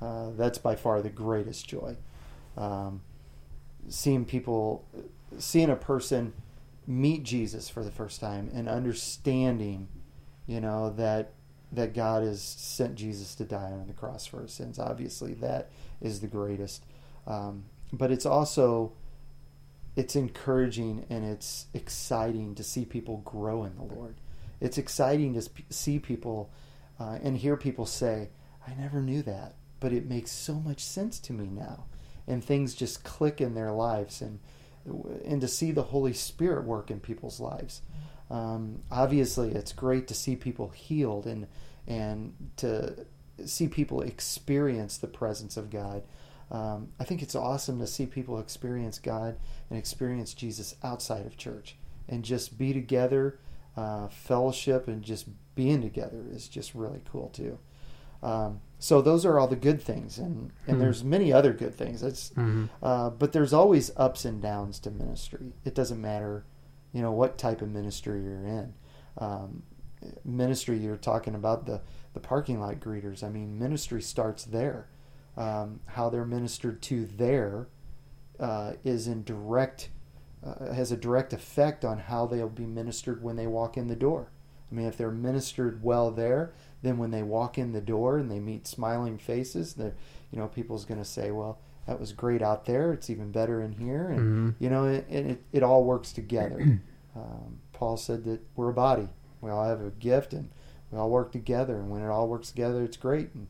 [0.00, 1.96] uh, that's by far the greatest joy.
[2.56, 3.02] Um,
[3.88, 4.84] seeing people,
[5.38, 6.32] seeing a person
[6.86, 9.88] meet Jesus for the first time and understanding,
[10.46, 11.32] you know that
[11.72, 14.78] that God has sent Jesus to die on the cross for our sins.
[14.78, 16.84] Obviously, that is the greatest.
[17.26, 18.92] Um, but it's also
[19.96, 24.16] it's encouraging and it's exciting to see people grow in the Lord.
[24.60, 26.50] It's exciting to see people
[26.98, 28.30] uh, and hear people say,
[28.66, 31.84] "I never knew that, but it makes so much sense to me now,"
[32.30, 34.38] and things just click in their lives, and
[35.24, 37.82] and to see the Holy Spirit work in people's lives.
[38.30, 41.46] Um, obviously, it's great to see people healed and
[41.86, 43.06] and to
[43.44, 46.02] see people experience the presence of God.
[46.50, 49.36] Um, I think it's awesome to see people experience God
[49.68, 51.76] and experience Jesus outside of church
[52.08, 53.38] and just be together,
[53.76, 57.58] uh, fellowship, and just being together is just really cool too.
[58.22, 60.80] Um, so those are all the good things, and and Hmm.
[60.80, 62.02] there's many other good things.
[62.02, 62.64] It's Mm-hmm.
[62.82, 65.52] uh, but there's always ups and downs to ministry.
[65.64, 66.44] It doesn't matter,
[66.92, 68.74] you know, what type of ministry you're in.
[69.18, 69.62] Um,
[70.24, 71.80] ministry, you're talking about the,
[72.14, 73.22] the parking lot greeters.
[73.22, 74.88] I mean, ministry starts there.
[75.36, 77.68] Um, how they're ministered to there
[78.38, 79.90] uh, is in direct,
[80.44, 83.96] uh, has a direct effect on how they'll be ministered when they walk in the
[83.96, 84.30] door.
[84.70, 88.30] I mean, if they're ministered well there, then when they walk in the door and
[88.30, 89.92] they meet smiling faces, the
[90.30, 92.92] you know, people's going to say, well, that was great out there.
[92.92, 94.08] It's even better in here.
[94.08, 94.54] And, Mhm.
[94.60, 96.80] you know, it, it, it all works together.
[97.16, 99.08] um, Paul said that we're a body.
[99.40, 100.50] We all have a gift and
[100.92, 101.76] we all work together.
[101.76, 103.30] And when it all works together, it's great.
[103.34, 103.48] And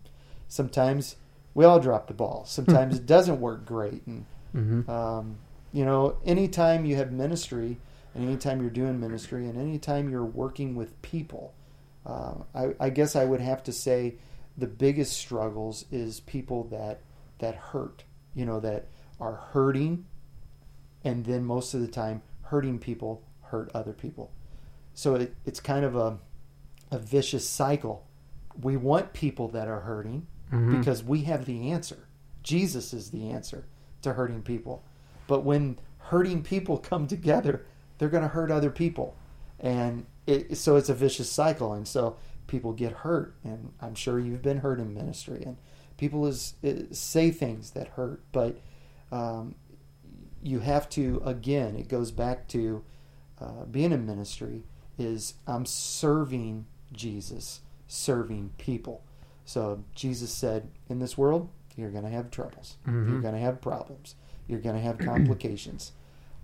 [0.48, 1.16] sometimes
[1.54, 2.44] we all drop the ball.
[2.46, 4.06] Sometimes it doesn't work great.
[4.06, 4.24] And,
[4.56, 4.90] Mm-hmm.
[4.90, 5.36] um,
[5.72, 7.78] you know, anytime you have ministry
[8.14, 11.54] and anytime you're doing ministry and anytime you're working with people,
[12.06, 14.16] uh, I, I guess I would have to say
[14.56, 17.00] the biggest struggles is people that
[17.38, 18.86] that hurt, you know, that
[19.20, 20.04] are hurting,
[21.04, 24.30] and then most of the time hurting people hurt other people.
[24.94, 26.18] So it, it's kind of a
[26.90, 28.06] a vicious cycle.
[28.60, 30.78] We want people that are hurting Mhm.
[30.78, 32.08] because we have the answer.
[32.42, 33.64] Jesus is the answer
[34.02, 34.82] to hurting people.
[35.28, 37.64] But when hurting people come together,
[37.98, 39.14] they're going to hurt other people.
[39.60, 42.16] And it, so it's a vicious cycle, and so
[42.46, 45.56] people get hurt, and I'm sure you've been hurt in ministry, and
[45.96, 48.60] people is, is say things that hurt, but
[49.12, 49.54] um,
[50.42, 51.76] you have to again.
[51.76, 52.82] It goes back to
[53.40, 54.64] uh, being in ministry
[54.98, 59.02] is I'm serving Jesus, serving people.
[59.44, 62.76] So Jesus said, in this world, you're going to have troubles.
[62.86, 63.08] Mhm.
[63.10, 64.14] You're going to have problems.
[64.46, 65.92] You're going to have complications.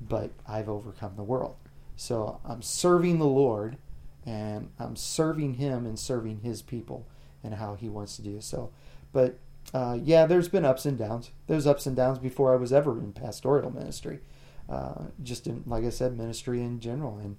[0.01, 1.57] but I've overcome the world.
[1.97, 3.77] So I'm serving the Lord
[4.25, 7.07] and I'm serving Him and serving His people
[7.43, 8.71] and how He wants to do so.
[9.13, 9.39] But
[9.75, 11.31] uh, yeah, there's been ups and downs.
[11.47, 14.21] There's ups and downs before I was ever in pastoral ministry.
[14.69, 17.19] Uh, just in, like I said, ministry in general.
[17.19, 17.37] And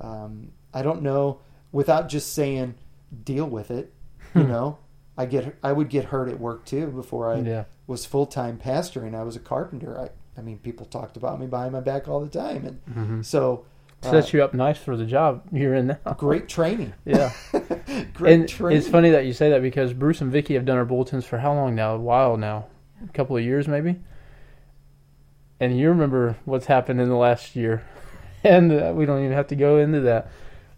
[0.00, 1.40] um, I don't know,
[1.72, 2.74] without just saying,
[3.24, 3.92] deal with it,
[4.34, 4.78] you know,
[5.16, 7.64] I get I would get hurt at work too before I Yeah.
[7.88, 9.14] was full time pastoring.
[9.16, 9.98] I was a carpenter.
[10.00, 13.24] I, I mean, people talked about me behind my back all the time, and Mhm.
[13.24, 13.64] so
[14.02, 16.12] Sets you up nice for the job you're in now.
[16.16, 16.92] great training.
[17.04, 17.32] Yeah.
[18.14, 18.78] great and training.
[18.78, 21.38] it's funny that you say that because Bruce and Vicky have done our bulletins for
[21.38, 21.94] how long now?
[21.94, 22.66] A while now,
[23.04, 23.96] a couple of years maybe.
[25.60, 27.84] And you remember what's happened in the last year,
[28.44, 30.30] and uh, we don't even have to go into that.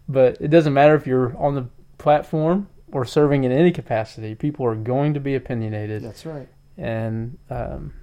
[0.09, 1.67] But it doesn't matter if you're on the
[1.99, 4.33] platform or serving in any capacity.
[4.33, 6.47] People are going to be opinionated, That's right.
[6.77, 7.93] and um,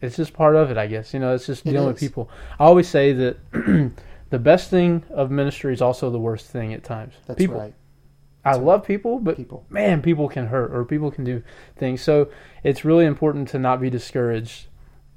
[0.00, 1.12] it's just part of it, I guess.
[1.12, 2.30] You know, it's just It dealing with people.
[2.58, 3.36] I always say that
[4.30, 7.14] the best thing of ministry is also the worst thing at times.
[7.26, 7.58] That's people.
[7.60, 7.74] right.
[8.44, 8.60] I right.
[8.62, 9.66] love people, but People.
[9.68, 11.42] man, people can hurt or people can do
[11.76, 12.00] things.
[12.00, 12.28] So
[12.62, 14.66] it's really important to not be discouraged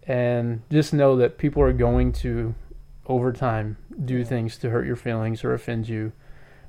[0.07, 2.55] and just know that people are going to,
[3.05, 4.23] over time, do Yeah.
[4.23, 6.11] things to hurt your feelings or offend you.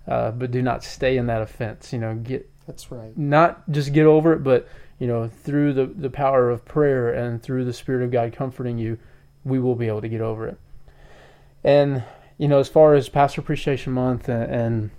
[0.07, 1.93] Uh, but do not stay in that offense.
[1.93, 3.17] You know, get That's right.
[3.17, 7.43] not just get over it, but you know, through the the power of prayer and
[7.43, 8.99] through the Spirit of God comforting you,
[9.45, 10.59] we will be able to get over it.
[11.65, 12.03] And
[12.41, 14.91] you know, as far as Pastor Appreciation Month and, and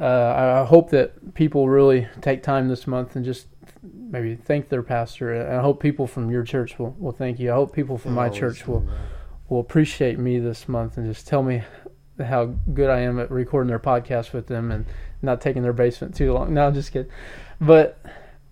[0.00, 3.48] uh, I hope that people really take time this month and just
[3.82, 5.32] maybe thank their pastor.
[5.32, 7.50] And I hope people from your church will, will thank you.
[7.50, 8.88] I hope people from my church will,
[9.48, 11.64] will appreciate me this month and just tell me
[12.24, 14.86] how good I am at recording their podcast with them and
[15.20, 16.54] not taking their basement too long.
[16.54, 17.10] No, I'm just kidding.
[17.60, 17.98] But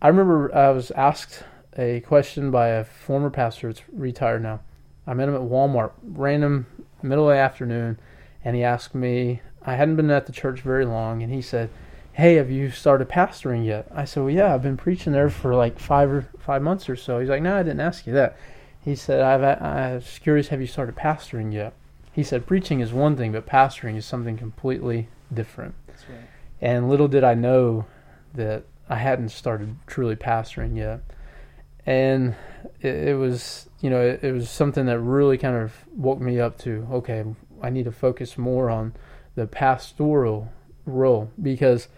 [0.02, 1.44] I remember I was asked
[1.78, 3.68] a question by a former pastor.
[3.68, 4.62] It's retired now.
[5.06, 6.66] I met him at Walmart, random
[7.02, 7.98] middle of the afternoon,
[8.44, 9.42] and he asked me.
[9.62, 11.68] I hadn't been at the church very long, and he said,
[12.12, 15.54] "Hey, have you started pastoring yet?" I said, "Well, yeah, I've been preaching there for
[15.54, 18.36] like five or five months or so." He's like, "No, I didn't ask you that."
[18.82, 21.74] He said, I've, I was curious, have you started pastoring yet?
[22.12, 25.74] He said, preaching is one thing, but pastoring is something completely different.
[25.86, 26.28] That's right.
[26.60, 27.84] And little did I know
[28.34, 31.00] that I hadn't started truly pastoring yet.
[31.84, 32.34] And
[32.80, 36.38] it, it was, you know, it, it was something that really kind of woke me
[36.38, 37.24] up to, okay,
[37.62, 38.94] I need to focus more on
[39.34, 40.52] the pastoral
[40.84, 41.88] role because,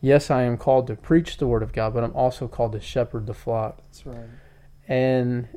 [0.00, 2.80] yes, I am called to preach the word of God, but I'm also called to
[2.80, 3.78] shepherd the flock.
[3.88, 4.26] That's right.
[4.88, 5.48] And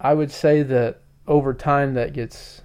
[0.00, 2.62] I would say that over time that gets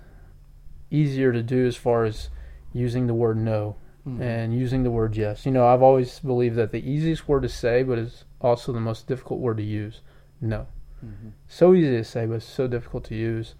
[0.91, 2.29] easier to do as far as
[2.71, 3.75] using the word no
[4.07, 4.21] Mhm.
[4.21, 5.45] and using the word yes.
[5.45, 8.79] You know, I've always believed that the easiest word to say, but is also the
[8.79, 10.01] most difficult word to use.
[10.41, 10.67] No.
[11.03, 11.31] Mhm.
[11.47, 13.55] So easy to say, but so difficult to use.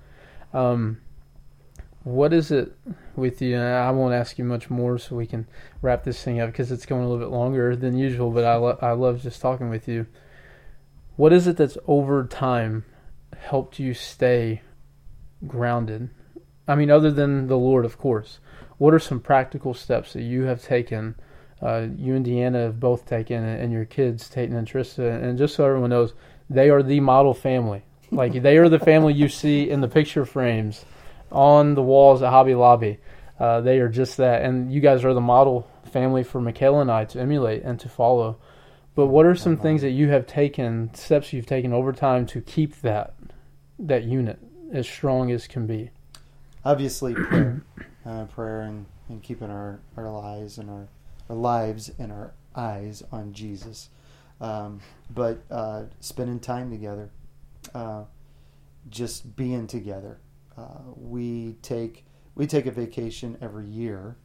[0.54, 1.02] Um,
[2.04, 2.74] what is it
[3.16, 3.56] with you?
[3.56, 5.48] And I won't ask you much more, so we can
[5.82, 8.32] wrap this thing up because it's going a little bit longer than usual.
[8.32, 10.06] But I lo- I love just talking with you.
[11.16, 12.86] What is it that's over time
[13.38, 14.62] helped you stay
[15.48, 16.10] grounded?
[16.68, 18.40] I mean, other than the Lord, of course.
[18.78, 21.16] What are some practical steps that you have taken?
[21.62, 25.56] Uh, you and Deanna have both taken, and your kids, Tate and Trista, and just
[25.56, 26.14] so everyone knows,
[26.50, 27.84] they are the model family.
[28.12, 30.86] Like they are the family you see in the picture frames
[31.32, 33.00] on the walls at Hobby Lobby.
[33.40, 36.92] Uh, they are just that, and you guys are the model family for Michaela and
[36.92, 38.38] I to emulate and to follow.
[38.96, 42.42] But what are some things that you have taken, steps you've taken over time to
[42.42, 43.16] keep that
[43.80, 44.40] that unit
[44.72, 45.90] as strong as can be?
[46.64, 47.64] Obviously, prayer,
[48.06, 50.88] uh, prayer, and, and keeping our, our lives and our,
[51.30, 53.90] our lives and our eyes on Jesus.
[54.42, 57.10] Um, but uh, spending time together,
[57.74, 58.04] uh,
[58.90, 60.20] just being together.
[60.58, 62.06] Uh, we take
[62.36, 64.18] we take a vacation every year,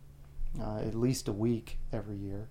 [0.61, 2.49] uh, at least a week every year,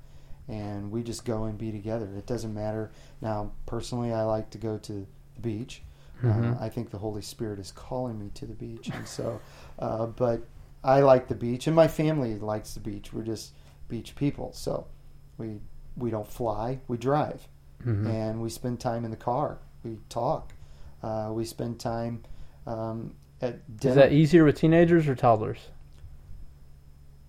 [0.47, 2.09] and we just go and be together.
[2.15, 2.91] It doesn't matter.
[3.21, 5.81] Now, personally, I like to go to the beach.
[6.23, 9.39] Uh, I think the Holy Spirit is calling me to the beach, and so.
[9.79, 10.41] Uh, but
[10.83, 13.13] I like the beach, and my family likes the beach.
[13.13, 13.53] We're just
[13.89, 14.87] beach people, so
[15.37, 15.59] we
[15.97, 17.47] we don't fly, we drive,
[17.85, 18.07] Mhm.
[18.09, 19.57] and we spend time in the car.
[19.83, 20.53] We talk.
[21.03, 22.23] Uh, we spend time
[22.65, 23.91] um, at dinner.
[23.91, 25.59] Is that easier with teenagers or toddlers?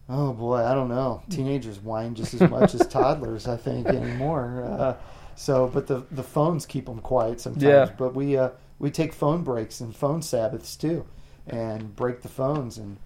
[0.08, 1.22] Oh boy, I don't know.
[1.28, 4.64] Teenagers whine just as much as toddlers, I think, anymore.
[4.64, 4.94] Uh,
[5.36, 7.62] so, but the the phones keep them quiet sometimes.
[7.62, 7.90] Yeah.
[7.96, 11.04] But we uh, we take phone breaks and phone Sabbaths too,
[11.46, 12.96] and break the phones and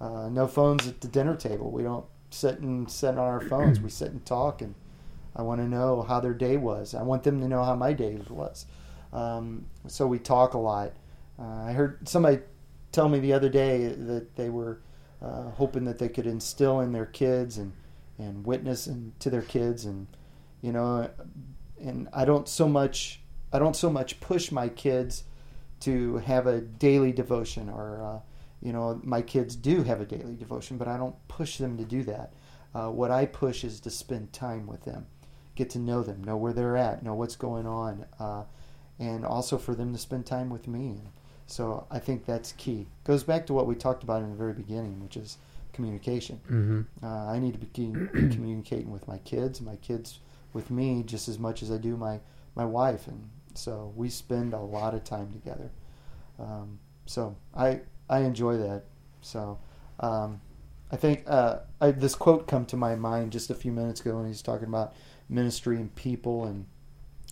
[0.00, 1.70] uh, no phones at the dinner table.
[1.72, 3.80] We don't sit and sit on our phones.
[3.80, 4.74] we sit and talk, and
[5.34, 6.94] I want to know how their day was.
[6.94, 8.66] I want them to know how my day was.
[9.12, 10.92] Um, so we talk a lot.
[11.38, 12.40] Uh, I heard somebody
[12.92, 14.80] tell me the other day that they were
[15.22, 17.72] uh, hoping that they could instill in their kids and
[18.18, 20.06] and witness and to their kids and
[20.60, 21.08] you know
[21.80, 23.20] and I don't so much
[23.52, 25.24] I don't so much push my kids
[25.80, 28.20] to have a daily devotion or uh,
[28.60, 31.84] you know my kids do have a daily devotion but I don't push them to
[31.84, 32.34] do that
[32.74, 35.06] uh, what I push is to spend time with them
[35.54, 38.44] get to know them know where they're at know what's going on uh,
[38.98, 41.00] and also for them to spend time with me
[41.52, 42.86] so I think that's key.
[43.04, 45.36] Goes back to what we talked about in the very beginning, which is
[45.74, 46.40] communication.
[46.46, 47.04] Mm-hmm.
[47.04, 47.68] Uh, I need to be
[48.34, 50.20] communicating with my kids, my kids
[50.54, 52.20] with me, just as much as I do my
[52.54, 55.70] my wife, and so we spend a lot of time together.
[56.38, 58.84] Um, so I I enjoy that.
[59.20, 59.58] So
[60.00, 60.40] um,
[60.90, 64.16] I think uh, I, this quote come to my mind just a few minutes ago
[64.16, 64.94] when he's talking about
[65.28, 66.66] ministry and people and.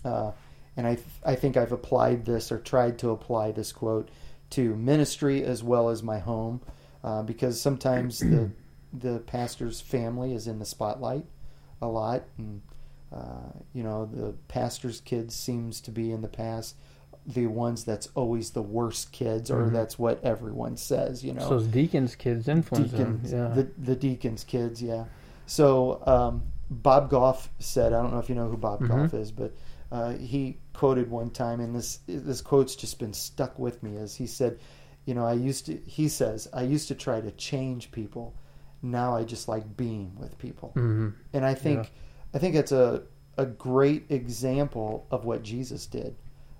[0.04, 0.32] Uh,
[0.76, 4.08] and I, th- I think I've applied this or tried to apply this quote
[4.50, 6.60] to ministry as well as my home
[7.04, 8.50] uh, because sometimes the
[8.94, 11.26] the pastor's family is in the spotlight
[11.82, 12.62] a lot and
[13.12, 16.76] uh, you know the pastor's kids seems to be in the past
[17.26, 19.72] the ones that's always the worst kids or Mhm.
[19.72, 23.18] that's what everyone says you know So deacons' kids influence them.
[23.18, 23.48] deacons, Yeah.
[23.48, 25.04] the the deacons' kids, yeah.
[25.46, 28.88] So um, Bob Goff said, I don't know if you know who Bob Mhm.
[28.88, 29.52] Goff is, but
[29.90, 33.96] uh, he quoted one time, and this this quote's just been stuck with me.
[33.96, 34.58] As he said,
[35.04, 35.76] you know, I used to.
[35.84, 38.34] He says, I used to try to change people.
[38.82, 41.08] Now I just like being with people, mm-hmm.
[41.32, 41.92] and I think
[42.32, 43.02] I think it's a
[43.36, 46.16] a great example of what Jesus did.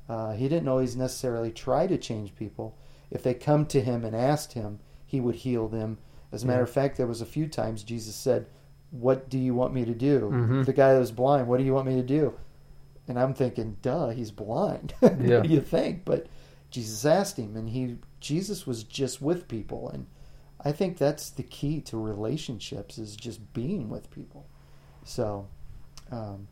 [0.09, 2.77] Uh, he didn't always necessarily try to change people.
[3.11, 5.99] If they come to him and asked him, he would heal them.
[6.33, 6.65] As a matter Yeah.
[6.65, 8.47] of fact, there was a few times Jesus said,
[8.91, 10.67] "What do you want me to do?" Mhm.
[10.67, 12.35] The guy that was blind, "What do you want me to do?"
[13.09, 15.09] And I'm thinking, "Duh, he's blind." Yeah.
[15.09, 16.05] what do you think?
[16.05, 16.27] But
[16.71, 20.07] Jesus asked him, and he Jesus was just with people, and
[20.63, 24.45] I think that's the key to relationships is just being with people.
[25.05, 25.47] So,
[26.13, 26.49] um,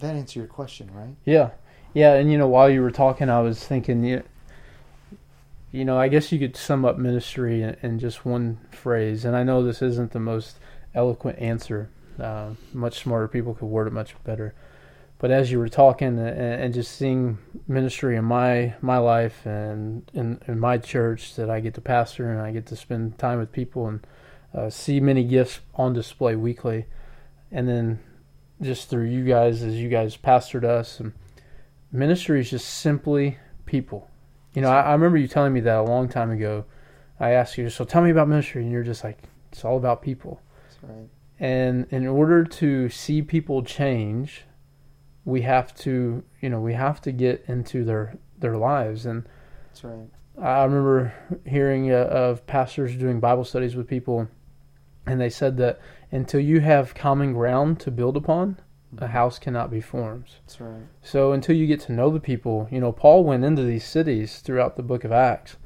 [0.00, 1.14] that answer your question, right?
[1.24, 1.50] Yeah,
[1.94, 4.22] yeah, and you know, while you were talking, I was thinking, you,
[5.70, 9.36] you know, I guess you could sum up ministry in, in just one phrase, and
[9.36, 10.56] I know this isn't the most
[10.94, 11.90] eloquent answer.
[12.18, 14.54] Uh, much smarter people could word it much better.
[15.20, 17.38] But as you were talking and, and just seeing
[17.68, 22.32] ministry in my my life and in, in my church that I get to pastor
[22.32, 24.06] and I get to spend time with people and
[24.54, 26.86] uh, see many gifts on display weekly,
[27.52, 28.00] and then
[28.62, 31.12] just through you guys as you guys pastored us and
[31.92, 33.36] ministry is just simply
[33.66, 34.08] people.
[34.54, 36.64] You know I, I remember you telling me that a long time ago.
[37.18, 38.62] I asked you so tell me about ministry.
[38.62, 39.18] And you're just like
[39.52, 40.40] it's all about people
[40.82, 41.08] right.
[41.38, 44.44] and in order to see people change
[45.24, 49.28] we have to you know we have to get into their their lives and
[49.68, 50.08] That's right.
[50.40, 51.12] I remember
[51.44, 54.28] hearing uh, of pastors doing Bible studies with people,
[55.06, 58.58] and they said that until you have common ground to build upon,
[58.96, 60.26] a house cannot be formed.
[60.46, 60.82] That's right.
[61.02, 64.38] So until you get to know the people, you know, Paul went into these cities
[64.38, 65.56] throughout the book of Acts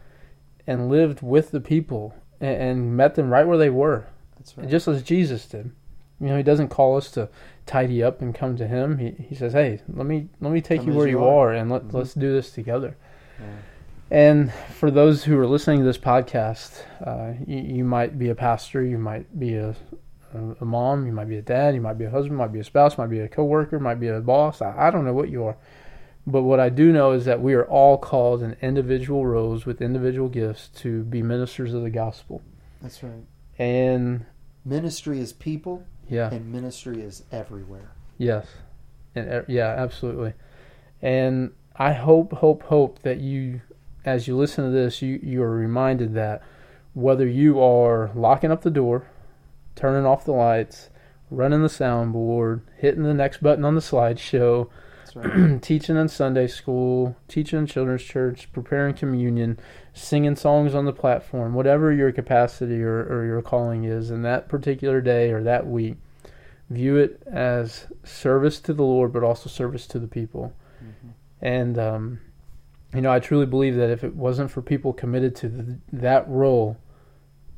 [0.66, 4.08] and lived with the people and, and met them right where they were,
[4.44, 4.68] That's right.
[4.68, 5.70] just as Jesus did.
[6.20, 7.28] You know, he doesn't call us to
[7.66, 8.98] tidy up and come to him.
[8.98, 11.48] He he says, "Hey, let me let me take Come you where you you are."
[11.50, 11.92] are, and let Mhm.
[11.94, 12.96] let's do this together."
[13.40, 13.46] Yeah.
[14.10, 18.34] And for those who are listening to this podcast, uh, you, you might be a
[18.34, 19.70] pastor, you might be a,
[20.34, 22.60] a, a mom, you might be a dad, you might be a husband, might be
[22.60, 24.60] a spouse, might be a coworker, might be a boss.
[24.62, 25.56] I, I don't know what you are.
[26.26, 29.82] But what I do know is that we are all called in individual roles with
[29.82, 32.40] individual gifts to be ministers of the gospel.
[32.82, 33.24] That's right.
[33.58, 34.26] And
[34.64, 37.92] Ministry is people, yeah, and ministry is everywhere.
[38.18, 38.46] yes.
[39.14, 40.32] And uh, yeah, absolutely.
[41.00, 43.60] And I hope, hope, hope that you,
[44.04, 46.42] as you listen to this, you, you are reminded that
[46.94, 49.06] whether you are locking up the door,
[49.76, 50.88] turning off the lights,
[51.30, 54.68] running the soundboard, hitting the next button on the slideshow,
[55.14, 55.60] right.
[55.62, 59.58] teaching in Sunday school, teaching in children's church, preparing communion,
[59.92, 64.48] singing songs on the platform, whatever your capacity or, or your calling is in that
[64.48, 65.96] particular day or that week,
[66.70, 70.52] view it as service to the Lord, but also service to the people.
[70.82, 71.10] Mhm.
[71.40, 72.20] And, um,
[72.94, 76.28] you know, I truly believe that if it wasn't for people committed to th that
[76.28, 76.76] role,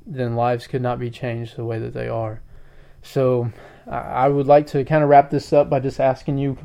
[0.06, 2.40] then lives could not be changed the way that they are.
[3.02, 3.50] So
[3.86, 6.56] I would like to kind of wrap this up by just asking you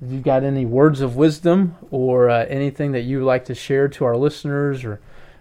[0.00, 3.54] if you've got any words of wisdom or uh, anything that you would like to
[3.54, 5.00] share to our listeners or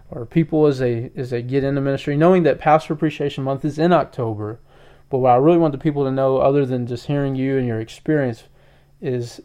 [0.09, 3.77] or people as they as they get into ministry, knowing that Pastor Appreciation Month is
[3.77, 4.59] in October.
[5.09, 7.67] But what I really want the people to know, other than just hearing you and
[7.67, 8.43] your experience,
[9.01, 9.41] is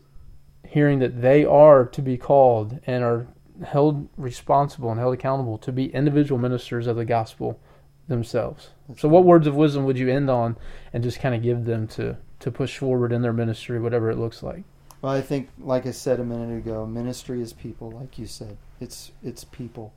[0.66, 3.26] hearing that they are to be called and are
[3.64, 7.60] held responsible and held accountable to be individual ministers of the gospel
[8.08, 8.70] themselves.
[8.96, 10.56] So, what words of wisdom would you end on,
[10.92, 14.18] and just kind of give them to to push forward in their ministry, whatever it
[14.18, 14.64] looks like?
[15.02, 17.90] Well, I think, like I said a minute ago, ministry is people.
[17.90, 19.92] Like you said, it's it's people,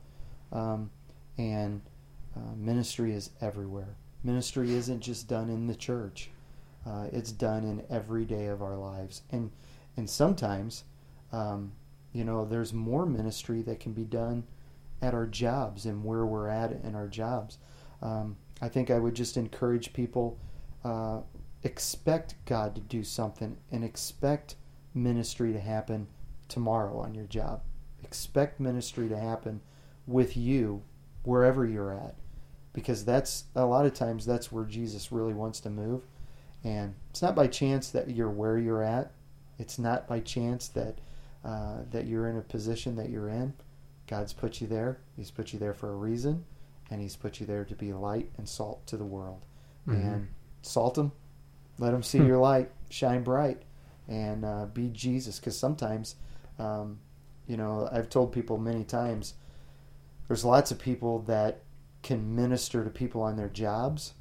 [0.52, 0.90] um,
[1.38, 1.80] and
[2.36, 3.94] uh, ministry is everywhere.
[4.24, 6.30] Ministry isn't just done in the church;
[6.84, 9.52] uh, it's done in every day of our lives, and
[9.96, 10.82] and sometimes,
[11.30, 11.70] um,
[12.12, 14.42] you know, there's more ministry that can be done
[15.00, 17.58] at our jobs and where we're at in our jobs.
[18.02, 20.36] Um, I think I would just encourage people
[20.82, 21.20] uh,
[21.62, 24.56] expect God to do something and expect
[24.96, 26.08] ministry to happen
[26.48, 27.62] tomorrow on your job.
[28.02, 29.60] Expect ministry to happen
[30.06, 30.82] with you
[31.22, 32.14] wherever you're at
[32.72, 36.02] because that's a lot of times that's where Jesus really wants to move.
[36.64, 39.12] And it's not by chance that you're where you're at.
[39.58, 40.98] It's not by chance that
[41.44, 43.54] uh, that you're in a position that you're in.
[44.08, 44.98] God's put you there.
[45.16, 46.44] He's put you there for a reason
[46.90, 49.44] and He's put you there to be light and salt to the world.
[49.86, 50.00] Mm-hmm.
[50.00, 50.28] And
[50.62, 51.12] salt them,
[51.78, 52.26] let them see hmm.
[52.26, 53.62] your light shine bright,
[54.08, 55.38] and uh, be Jesus.
[55.38, 56.16] Because sometimes,
[56.58, 56.98] um,
[57.46, 59.34] you know, I've told people many times,
[60.28, 61.62] there's lots of people that
[62.02, 64.14] can minister to people on their jobs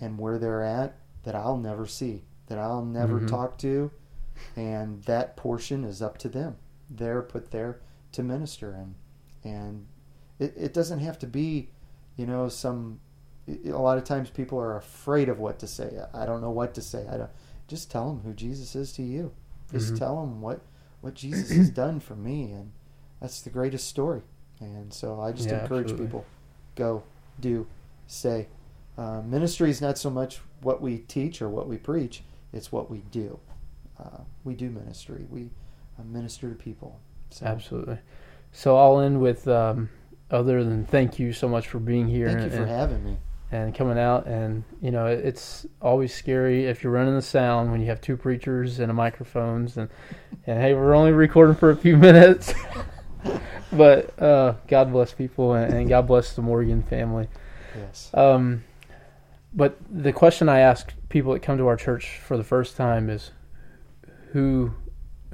[0.00, 3.26] and where they're at that I'll never see, that I'll never mm-hmm.
[3.26, 3.90] talk to,
[4.56, 6.56] and that portion is up to them.
[6.88, 7.80] They're put there
[8.12, 8.94] to minister, and
[9.44, 9.86] and
[10.38, 11.70] it, it doesn't have to be
[12.18, 13.00] you know, some
[13.48, 15.98] a lot of times people are afraid of what to say.
[16.12, 17.06] I don't know what to say.
[17.10, 17.30] I don't.
[17.68, 19.32] Just tell them who Jesus is to you.
[19.70, 19.96] Just mm-hmm.
[19.96, 20.60] tell them what
[21.00, 22.72] what Jesus has done for me, and
[23.20, 24.22] that's the greatest story.
[24.60, 26.06] And so I just yeah, encourage absolutely.
[26.06, 26.26] people:
[26.74, 27.04] go,
[27.40, 27.66] do,
[28.06, 28.48] say.
[28.96, 32.90] Uh, ministry is not so much what we teach or what we preach; it's what
[32.90, 33.38] we do.
[33.98, 35.26] Uh, we do ministry.
[35.30, 35.50] We
[35.98, 36.98] uh, minister to people.
[37.30, 37.46] So.
[37.46, 37.98] Absolutely.
[38.52, 39.90] So I'll end with um,
[40.30, 42.28] other than thank you so much for being here.
[42.28, 43.18] Thank you for having me.
[43.50, 47.80] And coming out, and you know, it's always scary if you're running the sound when
[47.80, 49.88] you have two preachers and a microphones, and
[50.46, 52.52] and hey, we're only recording for a few minutes,
[53.72, 57.26] but uh, God bless people, and, and, God bless the Morgan family.
[57.74, 58.10] Yes.
[58.12, 58.64] Um,
[59.54, 63.08] but the question I ask people that come to our church for the first time
[63.08, 63.30] is,
[64.32, 64.72] who,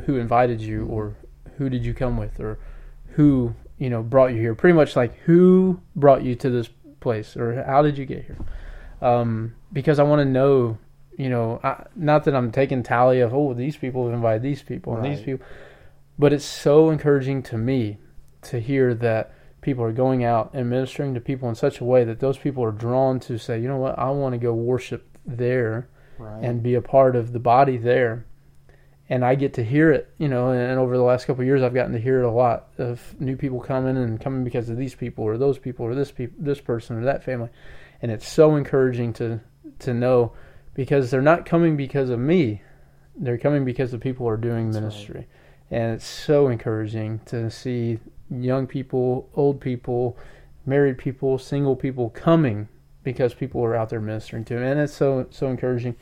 [0.04, 0.92] who invited you, mm-hmm.
[0.92, 1.16] or
[1.58, 2.60] who did you come with, or
[3.14, 6.68] who you know brought you here pretty much like who brought you to this
[7.04, 8.38] place or how did you get here?
[9.00, 10.78] Um, because i want to know
[11.18, 14.62] you know I, not that i'm taking tally of oh these people have invited these
[14.62, 15.46] people and these people
[16.18, 17.98] but it's so encouraging to me
[18.42, 22.04] to hear that people are going out and ministering to people in such a way
[22.04, 23.98] that those people are drawn to say you know what?
[23.98, 25.88] I want to go worship there
[26.18, 26.42] right.
[26.42, 28.26] and be a part of the body there
[29.08, 31.62] and I get to hear it, you know, and over the last couple of years,
[31.62, 34.78] I've gotten to hear it a lot of new people coming and coming because of
[34.78, 37.50] these people or those people or this people, this person or that family,
[38.00, 39.40] and it's so encouraging to
[39.80, 40.32] to know
[40.74, 42.62] because they're not coming because of me,
[43.16, 45.28] they're coming because the people are doing That's ministry, right.
[45.70, 47.98] and it's so encouraging to see
[48.30, 50.16] young people, old people,
[50.64, 52.68] married people, single people coming
[53.02, 55.94] because people are out there ministering to them, and it's so so encouraging.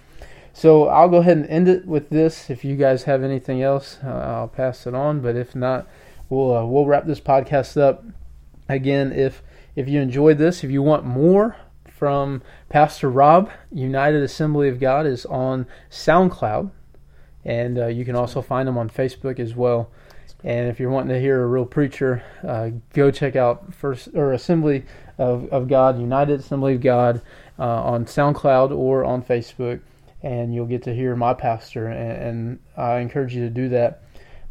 [0.52, 2.50] So I'll go ahead and end it with this.
[2.50, 5.20] If you guys have anything else, uh, I'll pass it on.
[5.20, 5.88] But if not,
[6.28, 8.04] we'll uh, we'll wrap this podcast up.
[8.68, 9.42] Again, if
[9.74, 11.56] if you enjoyed this, if you want more
[11.88, 16.70] from Pastor Rob, United Assembly of God is on SoundCloud,
[17.44, 19.90] and uh, you can also find him on Facebook as well.
[20.44, 24.32] And if you're wanting to hear a real preacher, uh, go check out First or
[24.32, 24.84] Assembly
[25.16, 27.22] of, of God, United Assembly of God,
[27.58, 29.80] uh, on SoundCloud or on Facebook
[30.22, 31.88] and you'll get to hear my pastor.
[31.88, 34.02] And, and, I encourage you to do that.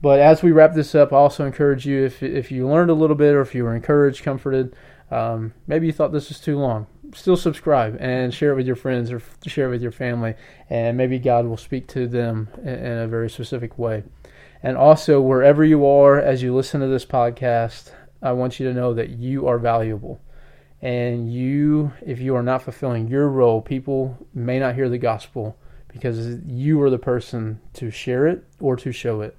[0.01, 2.95] But as we wrap this up, I also encourage you if if you learned a
[2.95, 4.76] little bit or if you were encouraged, comforted,
[5.11, 8.76] um, maybe you thought this was too long, still subscribe and share it with your
[8.76, 10.36] friends or share it with your family,
[10.69, 14.03] and maybe God will speak to them in, in a very specific way.
[14.63, 17.91] And also, wherever you are as you listen to this podcast,
[18.22, 20.22] I want you to know that you are valuable.
[20.82, 25.57] And you, if you are not fulfilling your role, people may not hear the gospel
[25.92, 29.38] because you are the person to share it or to show it.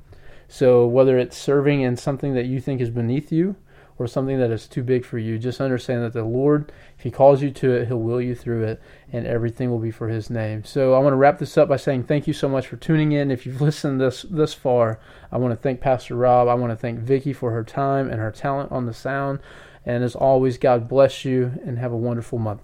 [0.49, 3.57] So whether it's serving in something that you think is beneath you,
[3.99, 7.11] or something that is too big for you, just understand that the Lord, if He
[7.11, 8.83] calls you to it, He'll will you through it,
[9.13, 10.65] and everything will be for His name.
[10.65, 13.13] So I want to wrap this up by saying thank you so much for tuning
[13.13, 13.31] in.
[13.31, 14.99] If you've listened this this far,
[15.31, 16.49] I want to thank Pastor Rob.
[16.49, 19.41] I want to thank Vicki for her time and her talent on the sound.
[19.85, 22.61] And as always, God bless you and have a wonderful month.